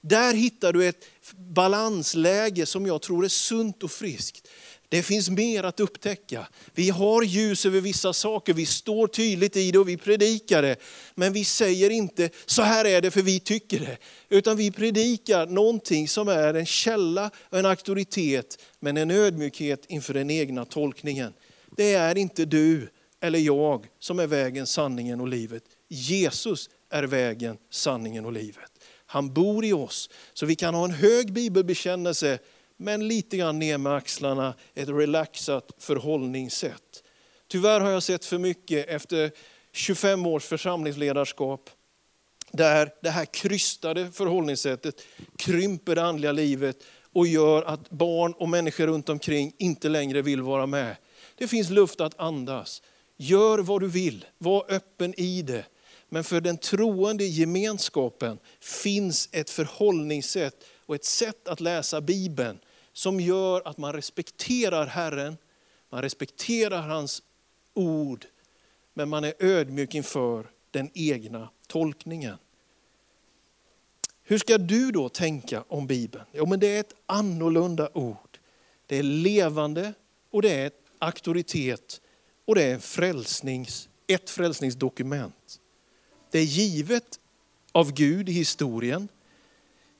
Där 0.00 0.34
hittar 0.34 0.72
du 0.72 0.88
ett 0.88 1.06
balansläge 1.36 2.66
som 2.66 2.86
jag 2.86 3.02
tror 3.02 3.24
är 3.24 3.28
sunt 3.28 3.82
och 3.82 3.90
friskt. 3.90 4.48
Det 4.88 5.02
finns 5.02 5.30
mer 5.30 5.64
att 5.64 5.80
upptäcka. 5.80 6.48
Vi 6.74 6.90
har 6.90 7.22
ljus 7.22 7.66
över 7.66 7.80
vissa 7.80 8.12
saker, 8.12 8.54
vi 8.54 8.66
står 8.66 9.06
tydligt 9.06 9.56
i 9.56 9.70
det 9.70 9.78
och 9.78 9.88
vi 9.88 9.96
predikar 9.96 10.62
det. 10.62 10.76
Men 11.14 11.32
vi 11.32 11.44
säger 11.44 11.90
inte, 11.90 12.30
så 12.46 12.62
här 12.62 12.84
är 12.84 13.00
det 13.00 13.10
för 13.10 13.22
vi 13.22 13.40
tycker 13.40 13.80
det. 13.80 13.98
Utan 14.28 14.56
vi 14.56 14.70
predikar 14.70 15.46
någonting 15.46 16.08
som 16.08 16.28
är 16.28 16.54
en 16.54 16.66
källa, 16.66 17.30
och 17.50 17.58
en 17.58 17.66
auktoritet, 17.66 18.58
men 18.80 18.96
en 18.96 19.10
ödmjukhet 19.10 19.84
inför 19.88 20.14
den 20.14 20.30
egna 20.30 20.64
tolkningen. 20.64 21.32
Det 21.76 21.94
är 21.94 22.18
inte 22.18 22.44
du 22.44 22.88
eller 23.20 23.38
jag 23.38 23.86
som 23.98 24.18
är 24.18 24.26
vägen, 24.26 24.66
sanningen 24.66 25.20
och 25.20 25.28
livet. 25.28 25.62
Jesus 25.88 26.70
är 26.90 27.02
vägen, 27.02 27.56
sanningen 27.70 28.26
och 28.26 28.32
livet. 28.32 28.70
Han 29.10 29.32
bor 29.32 29.64
i 29.64 29.72
oss, 29.72 30.10
så 30.32 30.46
vi 30.46 30.54
kan 30.54 30.74
ha 30.74 30.84
en 30.84 30.90
hög 30.90 31.32
bibelbekännelse, 31.32 32.38
men 32.76 33.08
lite 33.08 33.36
grann 33.36 33.58
ner 33.58 33.78
med 33.78 33.94
axlarna, 33.94 34.54
ett 34.74 34.88
relaxat 34.88 35.72
förhållningssätt. 35.78 37.02
Tyvärr 37.48 37.80
har 37.80 37.90
jag 37.90 38.02
sett 38.02 38.24
för 38.24 38.38
mycket 38.38 38.88
efter 38.88 39.30
25 39.72 40.26
års 40.26 40.44
församlingsledarskap, 40.44 41.70
där 42.52 42.92
det 43.02 43.10
här 43.10 43.24
krystade 43.24 44.12
förhållningssättet 44.12 45.02
krymper 45.36 45.94
det 45.94 46.02
andliga 46.02 46.32
livet 46.32 46.76
och 47.12 47.26
gör 47.26 47.62
att 47.62 47.90
barn 47.90 48.32
och 48.32 48.48
människor 48.48 48.86
runt 48.86 49.08
omkring 49.08 49.52
inte 49.58 49.88
längre 49.88 50.22
vill 50.22 50.42
vara 50.42 50.66
med. 50.66 50.96
Det 51.34 51.48
finns 51.48 51.70
luft 51.70 52.00
att 52.00 52.20
andas. 52.20 52.82
Gör 53.16 53.58
vad 53.58 53.80
du 53.80 53.88
vill, 53.88 54.24
var 54.38 54.64
öppen 54.68 55.20
i 55.20 55.42
det. 55.42 55.64
Men 56.12 56.24
för 56.24 56.40
den 56.40 56.58
troende 56.58 57.24
gemenskapen 57.24 58.38
finns 58.60 59.28
ett 59.32 59.50
förhållningssätt 59.50 60.64
och 60.86 60.94
ett 60.94 61.04
sätt 61.04 61.48
att 61.48 61.60
läsa 61.60 62.00
Bibeln 62.00 62.58
som 62.92 63.20
gör 63.20 63.68
att 63.68 63.78
man 63.78 63.92
respekterar 63.92 64.86
Herren, 64.86 65.36
man 65.90 66.02
respekterar 66.02 66.82
hans 66.82 67.22
ord, 67.74 68.26
men 68.94 69.08
man 69.08 69.24
är 69.24 69.34
ödmjuk 69.38 69.94
inför 69.94 70.50
den 70.70 70.90
egna 70.94 71.48
tolkningen. 71.66 72.36
Hur 74.22 74.38
ska 74.38 74.58
du 74.58 74.90
då 74.90 75.08
tänka 75.08 75.64
om 75.68 75.86
Bibeln? 75.86 76.24
Jo, 76.32 76.46
men 76.46 76.60
det 76.60 76.66
är 76.66 76.80
ett 76.80 76.94
annorlunda 77.06 77.88
ord. 77.94 78.38
Det 78.86 78.96
är 78.96 79.02
levande 79.02 79.92
och 80.30 80.42
det 80.42 80.54
är 80.54 80.70
auktoritet 80.98 82.00
och 82.44 82.54
det 82.54 82.62
är 82.62 82.78
frälsnings, 82.78 83.88
ett 84.06 84.30
frälsningsdokument. 84.30 85.60
Det 86.30 86.38
är 86.38 86.44
givet 86.44 87.20
av 87.72 87.92
Gud 87.92 88.28
i 88.28 88.32
historien, 88.32 89.08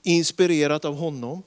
inspirerat 0.03 0.85
av 0.85 0.95
honom. 0.95 1.43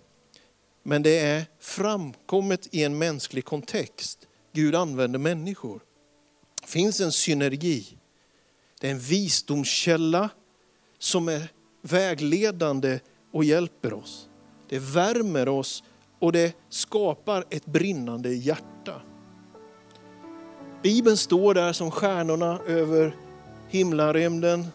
Men 0.83 1.03
det 1.03 1.19
är 1.19 1.45
framkommet 1.59 2.67
i 2.71 2.83
en 2.83 2.97
mänsklig 2.97 3.45
kontext. 3.45 4.27
Gud 4.51 4.75
använder 4.75 5.19
människor. 5.19 5.81
Det 6.61 6.67
finns 6.67 6.99
en 6.99 7.11
synergi. 7.11 7.97
Det 8.81 8.87
är 8.87 8.91
en 8.91 8.99
visdomskälla 8.99 10.29
som 10.99 11.27
är 11.27 11.51
vägledande 11.81 12.99
och 13.31 13.43
hjälper 13.43 13.93
oss. 13.93 14.29
Det 14.69 14.79
värmer 14.79 15.49
oss 15.49 15.83
och 16.19 16.31
det 16.31 16.55
skapar 16.69 17.45
ett 17.49 17.65
brinnande 17.65 18.33
hjärta. 18.33 19.01
Bibeln 20.83 21.17
står 21.17 21.53
där 21.53 21.73
som 21.73 21.91
stjärnorna 21.91 22.59
över 22.67 23.15
himlarymden 23.73 24.67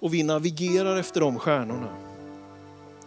och 0.00 0.14
vi 0.14 0.22
navigerar 0.22 0.96
efter 0.96 1.20
de 1.20 1.38
stjärnorna. 1.38 1.88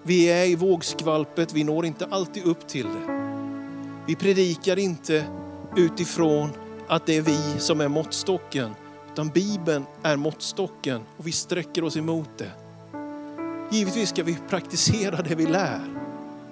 Vi 0.03 0.25
är 0.25 0.45
i 0.45 0.55
vågskvalpet, 0.55 1.53
vi 1.53 1.63
når 1.63 1.85
inte 1.85 2.05
alltid 2.05 2.43
upp 2.43 2.67
till 2.67 2.85
det. 2.85 3.31
Vi 4.07 4.15
predikar 4.15 4.79
inte 4.79 5.25
utifrån 5.77 6.49
att 6.87 7.05
det 7.05 7.17
är 7.17 7.21
vi 7.21 7.59
som 7.59 7.81
är 7.81 7.87
måttstocken, 7.87 8.69
utan 9.13 9.29
Bibeln 9.29 9.85
är 10.03 10.15
måttstocken 10.15 11.01
och 11.17 11.27
vi 11.27 11.31
sträcker 11.31 11.83
oss 11.83 11.97
emot 11.97 12.29
det. 12.37 12.51
Givetvis 13.71 14.09
ska 14.09 14.23
vi 14.23 14.37
praktisera 14.49 15.21
det 15.21 15.35
vi 15.35 15.45
lär. 15.45 15.81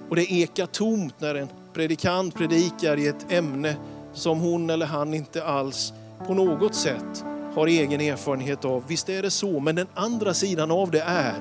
Och 0.10 0.15
det 0.15 0.32
ekar 0.32 0.65
tomt 0.65 1.15
när 1.19 1.36
en 1.36 1.47
predikant 1.73 2.36
predikar 2.36 2.97
i 2.97 3.08
ett 3.08 3.32
ämne 3.32 3.75
som 4.13 4.39
hon 4.39 4.69
eller 4.69 4.86
han 4.86 5.13
inte 5.13 5.43
alls 5.43 5.93
på 6.27 6.34
något 6.34 6.75
sätt 6.75 7.25
har 7.60 7.67
egen 7.67 8.02
erfarenhet 8.02 8.65
av. 8.65 8.84
Visst 8.88 9.10
är 9.10 9.22
det 9.22 9.32
så, 9.32 9.60
men 9.60 9.76
den 9.76 9.88
andra 9.93 10.34
sidan 10.34 10.72
av 10.72 10.91
det 10.91 11.02
är 11.02 11.34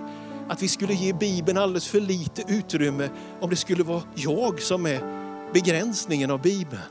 att 0.48 0.62
vi 0.62 0.68
skulle 0.68 0.94
ge 0.94 1.12
Bibeln 1.12 1.58
alldeles 1.58 1.88
för 1.88 2.00
lite 2.00 2.42
utrymme 2.48 3.08
om 3.40 3.50
det 3.50 3.56
skulle 3.56 3.84
vara 3.84 4.02
jag 4.14 4.60
som 4.60 4.86
är 4.86 5.00
begränsningen 5.52 6.30
av 6.30 6.42
Bibeln. 6.42 6.82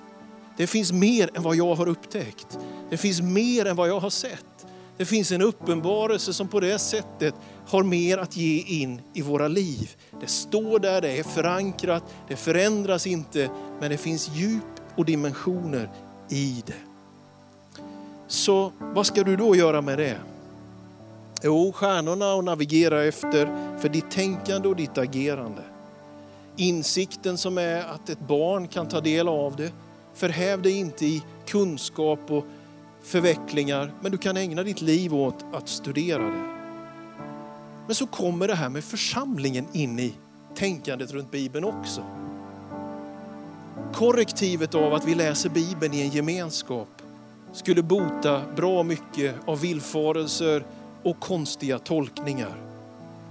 Det 0.57 0.67
finns 0.67 0.91
mer 0.91 1.29
än 1.33 1.43
vad 1.43 1.55
jag 1.55 1.75
har 1.75 1.87
upptäckt. 1.87 2.59
Det 2.89 2.97
finns 2.97 3.21
mer 3.21 3.65
än 3.65 3.75
vad 3.75 3.89
jag 3.89 3.99
har 3.99 4.09
sett. 4.09 4.65
Det 4.97 5.05
finns 5.05 5.31
en 5.31 5.41
uppenbarelse 5.41 6.33
som 6.33 6.47
på 6.47 6.59
det 6.59 6.79
sättet 6.79 7.35
har 7.67 7.83
mer 7.83 8.17
att 8.17 8.37
ge 8.37 8.59
in 8.59 9.01
i 9.13 9.21
våra 9.21 9.47
liv. 9.47 9.95
Det 10.21 10.27
står 10.27 10.79
där, 10.79 11.01
det 11.01 11.19
är 11.19 11.23
förankrat, 11.23 12.03
det 12.27 12.35
förändras 12.35 13.07
inte, 13.07 13.49
men 13.79 13.91
det 13.91 13.97
finns 13.97 14.29
djup 14.29 14.63
och 14.95 15.05
dimensioner 15.05 15.89
i 16.29 16.63
det. 16.65 16.94
Så 18.27 18.71
vad 18.79 19.05
ska 19.05 19.23
du 19.23 19.35
då 19.35 19.55
göra 19.55 19.81
med 19.81 19.97
det? 19.97 20.17
Jo, 21.43 21.71
stjärnorna 21.71 22.33
att 22.33 22.43
navigera 22.43 23.03
efter 23.03 23.77
för 23.79 23.89
ditt 23.89 24.11
tänkande 24.11 24.67
och 24.67 24.75
ditt 24.75 24.97
agerande. 24.97 25.61
Insikten 26.55 27.37
som 27.37 27.57
är 27.57 27.83
att 27.83 28.09
ett 28.09 28.27
barn 28.27 28.67
kan 28.67 28.87
ta 28.87 29.01
del 29.01 29.27
av 29.27 29.55
det. 29.55 29.71
Förhäv 30.13 30.61
dig 30.61 30.71
inte 30.71 31.05
i 31.05 31.23
kunskap 31.45 32.19
och 32.31 32.45
förvecklingar, 33.03 33.91
men 34.01 34.11
du 34.11 34.17
kan 34.17 34.37
ägna 34.37 34.63
ditt 34.63 34.81
liv 34.81 35.15
åt 35.15 35.45
att 35.53 35.69
studera 35.69 36.23
det. 36.23 36.55
Men 37.85 37.95
så 37.95 38.07
kommer 38.07 38.47
det 38.47 38.55
här 38.55 38.69
med 38.69 38.83
församlingen 38.83 39.65
in 39.73 39.99
i 39.99 40.13
tänkandet 40.55 41.11
runt 41.11 41.31
Bibeln 41.31 41.65
också. 41.65 42.03
Korrektivet 43.93 44.75
av 44.75 44.93
att 44.93 45.05
vi 45.05 45.15
läser 45.15 45.49
Bibeln 45.49 45.93
i 45.93 46.01
en 46.01 46.09
gemenskap 46.09 46.94
skulle 47.55 47.83
bota 47.83 48.41
bra 48.55 48.83
mycket 48.83 49.35
av 49.45 49.59
villfarelser 49.59 50.65
och 51.03 51.19
konstiga 51.19 51.79
tolkningar. 51.79 52.61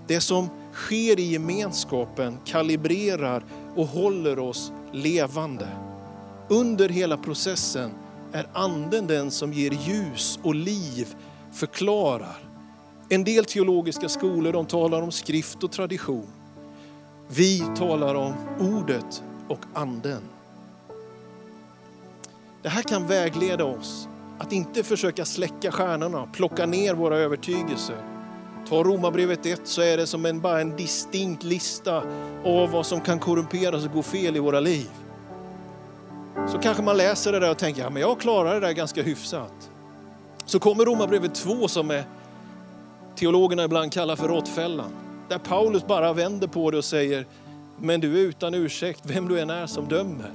Det 0.07 0.21
som 0.21 0.49
sker 0.73 1.21
i 1.21 1.33
gemenskapen 1.33 2.39
kalibrerar 2.45 3.45
och 3.77 3.87
håller 3.87 4.39
oss 4.39 4.73
levande. 4.93 5.69
Under 6.49 6.89
hela 6.89 7.17
processen 7.17 7.91
är 8.33 8.47
anden 8.53 9.07
den 9.07 9.31
som 9.31 9.53
ger 9.53 9.71
ljus 9.71 10.39
och 10.43 10.55
liv, 10.55 11.15
förklarar. 11.53 12.39
En 13.09 13.25
del 13.25 13.45
teologiska 13.45 14.09
skolor 14.09 14.53
de 14.53 14.67
talar 14.67 15.03
om 15.03 15.13
skrift 15.13 15.65
och 15.65 15.73
tradition. 15.73 16.27
Vi 17.29 17.63
talar 17.77 18.15
om 18.15 18.35
ordet 18.61 19.23
och 19.49 19.61
anden. 19.75 20.23
Det 22.63 22.69
här 22.69 22.83
kan 22.83 23.07
vägleda 23.07 23.65
oss 23.65 24.09
att 24.39 24.53
inte 24.53 24.83
försöka 24.83 25.25
släcka 25.25 25.73
stjärnorna, 25.73 26.29
plocka 26.33 26.67
ner 26.67 26.95
våra 26.95 27.17
övertygelser. 27.17 27.97
Ta 28.69 28.83
Romarbrevet 28.83 29.47
1 29.47 29.61
så 29.65 29.83
är 29.83 29.97
det 29.97 30.07
som 30.07 30.27
en, 30.27 30.41
bara 30.41 30.61
en 30.61 30.77
distinkt 30.77 31.43
lista 31.43 32.03
av 32.45 32.71
vad 32.71 32.87
som 32.87 33.01
kan 33.01 33.19
korrumperas 33.19 33.85
och 33.85 33.93
gå 33.93 34.03
fel 34.03 34.37
i 34.37 34.39
våra 34.39 34.61
liv. 34.61 34.89
Så 36.53 36.59
kanske 36.59 36.83
man 36.83 36.97
läser 36.97 37.33
det 37.33 37.41
där 37.41 37.51
och 37.51 37.59
tänker, 37.59 37.83
ja 37.83 37.91
men 37.91 38.03
jag 38.03 38.21
klarar 38.21 38.55
det 38.55 38.61
där 38.61 38.73
ganska 38.73 39.03
hyfsat. 39.03 39.71
Så 40.45 40.59
kommer 40.59 40.85
Romarbrevet 40.85 41.35
2 41.35 41.69
som 41.69 41.91
är, 41.91 42.05
teologerna 43.17 43.65
ibland 43.65 43.93
kallar 43.93 44.17
för 44.17 44.29
råttfällan. 44.29 44.91
Där 45.29 45.39
Paulus 45.39 45.87
bara 45.87 46.13
vänder 46.13 46.47
på 46.47 46.71
det 46.71 46.79
och 46.79 46.85
säger, 46.85 47.27
men 47.79 48.01
du 48.01 48.19
är 48.21 48.23
utan 48.23 48.55
ursäkt, 48.55 49.01
vem 49.05 49.29
du 49.29 49.41
än 49.41 49.51
är 49.51 49.67
som 49.67 49.89
dömer. 49.89 50.31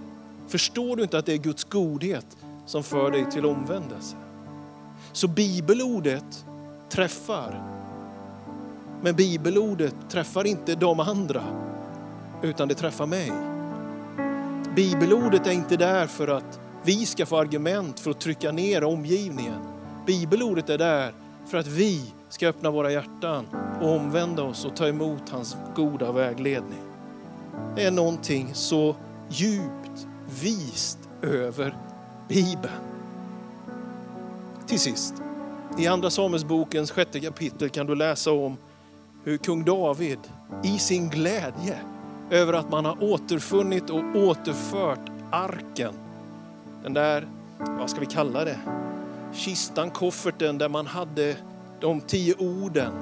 Förstår 0.47 0.95
du 0.95 1.03
inte 1.03 1.17
att 1.17 1.25
det 1.25 1.33
är 1.33 1.38
Guds 1.38 1.63
godhet 1.63 2.25
som 2.69 2.84
för 2.84 3.12
dig 3.12 3.25
till 3.32 3.45
omvändelse? 3.45 4.15
Så 5.12 5.27
bibelordet 5.27 6.45
träffar. 6.89 7.63
Men 9.01 9.15
bibelordet 9.15 9.95
träffar 10.10 10.47
inte 10.47 10.75
de 10.75 10.99
andra, 10.99 11.43
utan 12.41 12.67
det 12.67 12.73
träffar 12.73 13.05
mig. 13.05 13.32
Bibelordet 14.75 15.47
är 15.47 15.51
inte 15.51 15.77
där 15.77 16.08
för 16.08 16.27
att 16.27 16.60
vi 16.84 17.05
ska 17.05 17.25
få 17.25 17.38
argument 17.38 17.99
för 17.99 18.12
att 18.12 18.19
trycka 18.19 18.51
ner 18.51 18.84
omgivningen. 18.84 19.62
Bibelordet 20.05 20.69
är 20.69 20.77
där 20.77 21.13
för 21.47 21.58
att 21.58 21.67
vi 21.67 22.13
ska 22.29 22.47
öppna 22.47 22.71
våra 22.71 22.91
hjärtan 22.91 23.47
och 23.82 23.95
omvända 23.95 24.43
oss 24.43 24.65
och 24.65 24.75
ta 24.75 24.88
emot 24.88 25.29
hans 25.29 25.58
goda 25.75 26.12
vägledning. 26.12 26.82
Det 27.75 27.84
är 27.84 27.91
någonting 27.91 28.49
så 28.53 28.95
djupt 29.29 30.08
vist 30.41 30.99
över 31.21 31.88
Bibeln. 32.29 32.73
Till 34.67 34.79
sist, 34.79 35.13
i 35.77 35.87
Andra 35.87 36.09
Samuelsbokens 36.09 36.91
sjätte 36.91 37.19
kapitel 37.19 37.69
kan 37.69 37.85
du 37.85 37.95
läsa 37.95 38.31
om 38.31 38.57
hur 39.23 39.37
kung 39.37 39.65
David 39.65 40.19
i 40.63 40.79
sin 40.79 41.09
glädje 41.09 41.79
över 42.29 42.53
att 42.53 42.71
man 42.71 42.85
har 42.85 43.03
återfunnit 43.03 43.89
och 43.89 44.03
återfört 44.15 45.11
arken 45.31 45.93
den 46.83 46.93
där, 46.93 47.27
vad 47.57 47.89
ska 47.89 47.99
vi 47.99 48.05
kalla 48.05 48.45
det, 48.45 48.59
kistan, 49.33 49.91
kofferten 49.91 50.57
där 50.57 50.69
man 50.69 50.87
hade 50.87 51.35
de 51.79 52.01
tio 52.01 52.35
orden. 52.37 52.93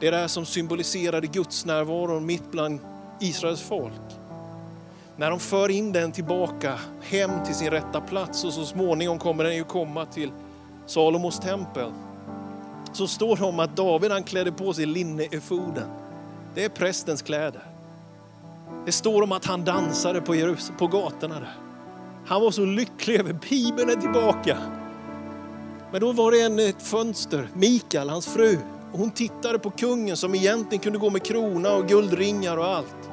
Det 0.00 0.10
där 0.10 0.28
som 0.28 0.46
symboliserade 0.46 1.26
Guds 1.26 1.64
närvaro 1.64 2.20
mitt 2.20 2.50
bland 2.50 2.80
Israels 3.20 3.62
folk. 3.62 4.21
När 5.16 5.30
de 5.30 5.40
för 5.40 5.68
in 5.68 5.92
den 5.92 6.12
tillbaka 6.12 6.78
hem 7.02 7.30
till 7.44 7.54
sin 7.54 7.70
rätta 7.70 8.00
plats 8.00 8.44
och 8.44 8.52
så 8.52 8.64
småningom 8.64 9.18
kommer 9.18 9.44
den 9.44 9.56
ju 9.56 9.64
komma 9.64 10.06
till 10.06 10.32
Salomos 10.86 11.40
tempel. 11.40 11.92
Så 12.92 13.06
står 13.06 13.36
det 13.36 13.44
om 13.44 13.60
att 13.60 13.76
David 13.76 14.10
han 14.10 14.24
klädde 14.24 14.52
på 14.52 14.74
sig 14.74 14.86
linneefoden. 14.86 15.88
Det 16.54 16.64
är 16.64 16.68
prästens 16.68 17.22
kläder. 17.22 17.62
Det 18.86 18.92
står 18.92 19.22
om 19.22 19.32
att 19.32 19.44
han 19.44 19.64
dansade 19.64 20.20
på, 20.20 20.34
Jerus 20.34 20.72
på 20.78 20.86
gatorna 20.86 21.34
där. 21.34 21.56
Han 22.26 22.42
var 22.42 22.50
så 22.50 22.64
lycklig 22.64 23.20
över 23.20 23.32
Bibeln 23.32 23.90
är 23.90 23.96
tillbaka. 23.96 24.58
Men 25.90 26.00
då 26.00 26.12
var 26.12 26.32
det 26.32 26.40
en 26.40 26.58
ett 26.58 26.82
fönster, 26.82 27.48
Mikael, 27.54 28.08
hans 28.08 28.26
fru. 28.26 28.58
Hon 28.92 29.10
tittade 29.10 29.58
på 29.58 29.70
kungen 29.70 30.16
som 30.16 30.34
egentligen 30.34 30.82
kunde 30.82 30.98
gå 30.98 31.10
med 31.10 31.22
krona 31.22 31.72
och 31.72 31.88
guldringar 31.88 32.56
och 32.56 32.66
allt. 32.66 33.11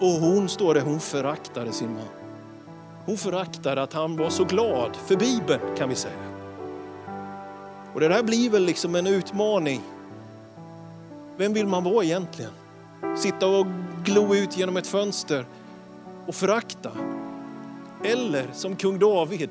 Och 0.00 0.08
hon, 0.08 0.48
står 0.48 0.74
det, 0.74 0.80
hon 0.80 1.00
föraktade 1.00 1.72
sin 1.72 1.92
man. 1.92 2.08
Hon 3.06 3.16
föraktade 3.16 3.82
att 3.82 3.92
han 3.92 4.16
var 4.16 4.30
så 4.30 4.44
glad 4.44 4.96
för 4.96 5.16
Bibeln 5.16 5.60
kan 5.76 5.88
vi 5.88 5.94
säga. 5.94 6.14
Och 7.94 8.00
det 8.00 8.08
där 8.08 8.22
blir 8.22 8.50
väl 8.50 8.64
liksom 8.64 8.94
en 8.94 9.06
utmaning. 9.06 9.80
Vem 11.36 11.52
vill 11.52 11.66
man 11.66 11.84
vara 11.84 12.04
egentligen? 12.04 12.50
Sitta 13.16 13.46
och 13.46 13.66
glo 14.04 14.34
ut 14.34 14.56
genom 14.56 14.76
ett 14.76 14.86
fönster 14.86 15.46
och 16.26 16.34
förakta? 16.34 16.90
Eller 18.04 18.46
som 18.52 18.76
kung 18.76 18.98
David, 18.98 19.50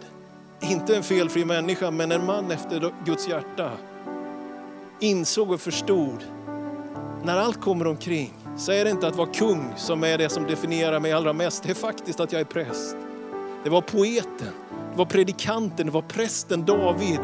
inte 0.59 0.95
en 0.95 1.03
felfri 1.03 1.45
människa 1.45 1.91
men 1.91 2.11
en 2.11 2.25
man 2.25 2.51
efter 2.51 2.93
Guds 3.05 3.27
hjärta, 3.27 3.71
insåg 4.99 5.51
och 5.51 5.61
förstod 5.61 6.23
när 7.23 7.37
allt 7.37 7.61
kommer 7.61 7.87
omkring 7.87 8.36
så 8.57 8.71
är 8.71 8.85
det 8.85 8.91
inte 8.91 9.07
att 9.07 9.15
vara 9.15 9.27
kung 9.27 9.73
som 9.77 10.03
är 10.03 10.17
det 10.17 10.29
som 10.29 10.47
definierar 10.47 10.99
mig 10.99 11.11
allra 11.13 11.33
mest. 11.33 11.63
Det 11.63 11.69
är 11.69 11.73
faktiskt 11.73 12.19
att 12.19 12.31
jag 12.31 12.41
är 12.41 12.45
präst. 12.45 12.95
Det 13.63 13.69
var 13.69 13.81
poeten, 13.81 14.53
det 14.91 14.97
var 14.97 15.05
predikanten, 15.05 15.85
det 15.85 15.91
var 15.91 16.01
prästen 16.01 16.65
David 16.65 17.19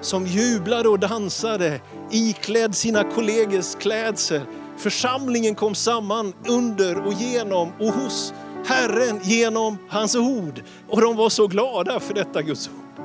som 0.00 0.26
jublade 0.26 0.88
och 0.88 0.98
dansade 0.98 1.80
iklädd 2.10 2.74
sina 2.74 3.04
kollegors 3.04 3.74
klädsel. 3.74 4.40
Församlingen 4.76 5.54
kom 5.54 5.74
samman 5.74 6.32
under 6.48 7.06
och 7.06 7.12
genom 7.12 7.72
och 7.78 7.92
hos 7.92 8.32
Herren 8.66 9.20
genom 9.22 9.78
hans 9.88 10.14
ord. 10.16 10.62
Och 10.88 11.00
de 11.00 11.16
var 11.16 11.28
så 11.28 11.46
glada 11.46 12.00
för 12.00 12.14
detta 12.14 12.42
Guds 12.42 12.68
ord. 12.68 13.04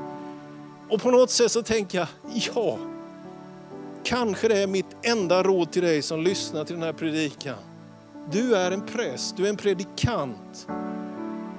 Och 0.89 1.01
på 1.01 1.11
något 1.11 1.31
sätt 1.31 1.51
så 1.51 1.63
tänker 1.63 1.97
jag, 1.97 2.07
ja, 2.55 2.77
kanske 4.03 4.47
det 4.47 4.57
är 4.57 4.67
mitt 4.67 4.95
enda 5.01 5.43
råd 5.43 5.71
till 5.71 5.81
dig 5.81 6.01
som 6.01 6.21
lyssnar 6.21 6.65
till 6.65 6.75
den 6.75 6.83
här 6.83 6.93
predikan. 6.93 7.72
Du 8.31 8.55
är 8.55 8.71
en 8.71 8.85
präst, 8.85 9.37
du 9.37 9.45
är 9.45 9.49
en 9.49 9.57
predikant. 9.57 10.67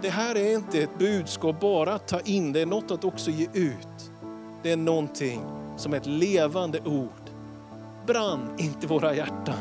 Det 0.03 0.11
här 0.11 0.35
är 0.35 0.55
inte 0.55 0.83
ett 0.83 0.99
budskap 0.99 1.61
bara 1.61 1.95
att 1.95 2.09
ta 2.09 2.21
in, 2.21 2.53
det 2.53 2.61
är 2.61 2.67
något 2.67 2.91
att 2.91 3.05
också 3.05 3.31
ge 3.31 3.49
ut. 3.53 4.11
Det 4.63 4.73
är 4.73 4.77
någonting 4.77 5.43
som 5.77 5.95
ett 5.95 6.07
levande 6.07 6.81
ord. 6.81 7.31
Brann 8.07 8.57
inte 8.59 8.87
våra 8.87 9.15
hjärtan, 9.15 9.59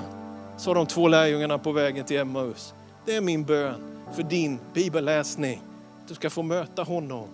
sa 0.58 0.74
de 0.74 0.86
två 0.86 1.08
lärjungarna 1.08 1.58
på 1.58 1.72
vägen 1.72 2.06
till 2.06 2.18
Emmaus. 2.18 2.74
Det 3.06 3.16
är 3.16 3.22
min 3.22 3.44
bön 3.44 3.94
för 4.16 4.24
din 4.24 4.60
bibelläsning. 4.74 5.62
Du 6.08 6.14
ska 6.14 6.30
få 6.30 6.44
möta 6.44 6.84
honom 6.84 7.28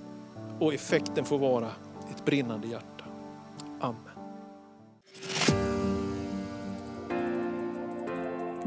och 0.60 0.74
effekten 0.74 1.26
får 1.26 1.38
vara 1.38 1.68
ett 2.12 2.26
brinnande 2.26 2.68
hjärta. 2.68 3.04
Amen. 3.80 4.09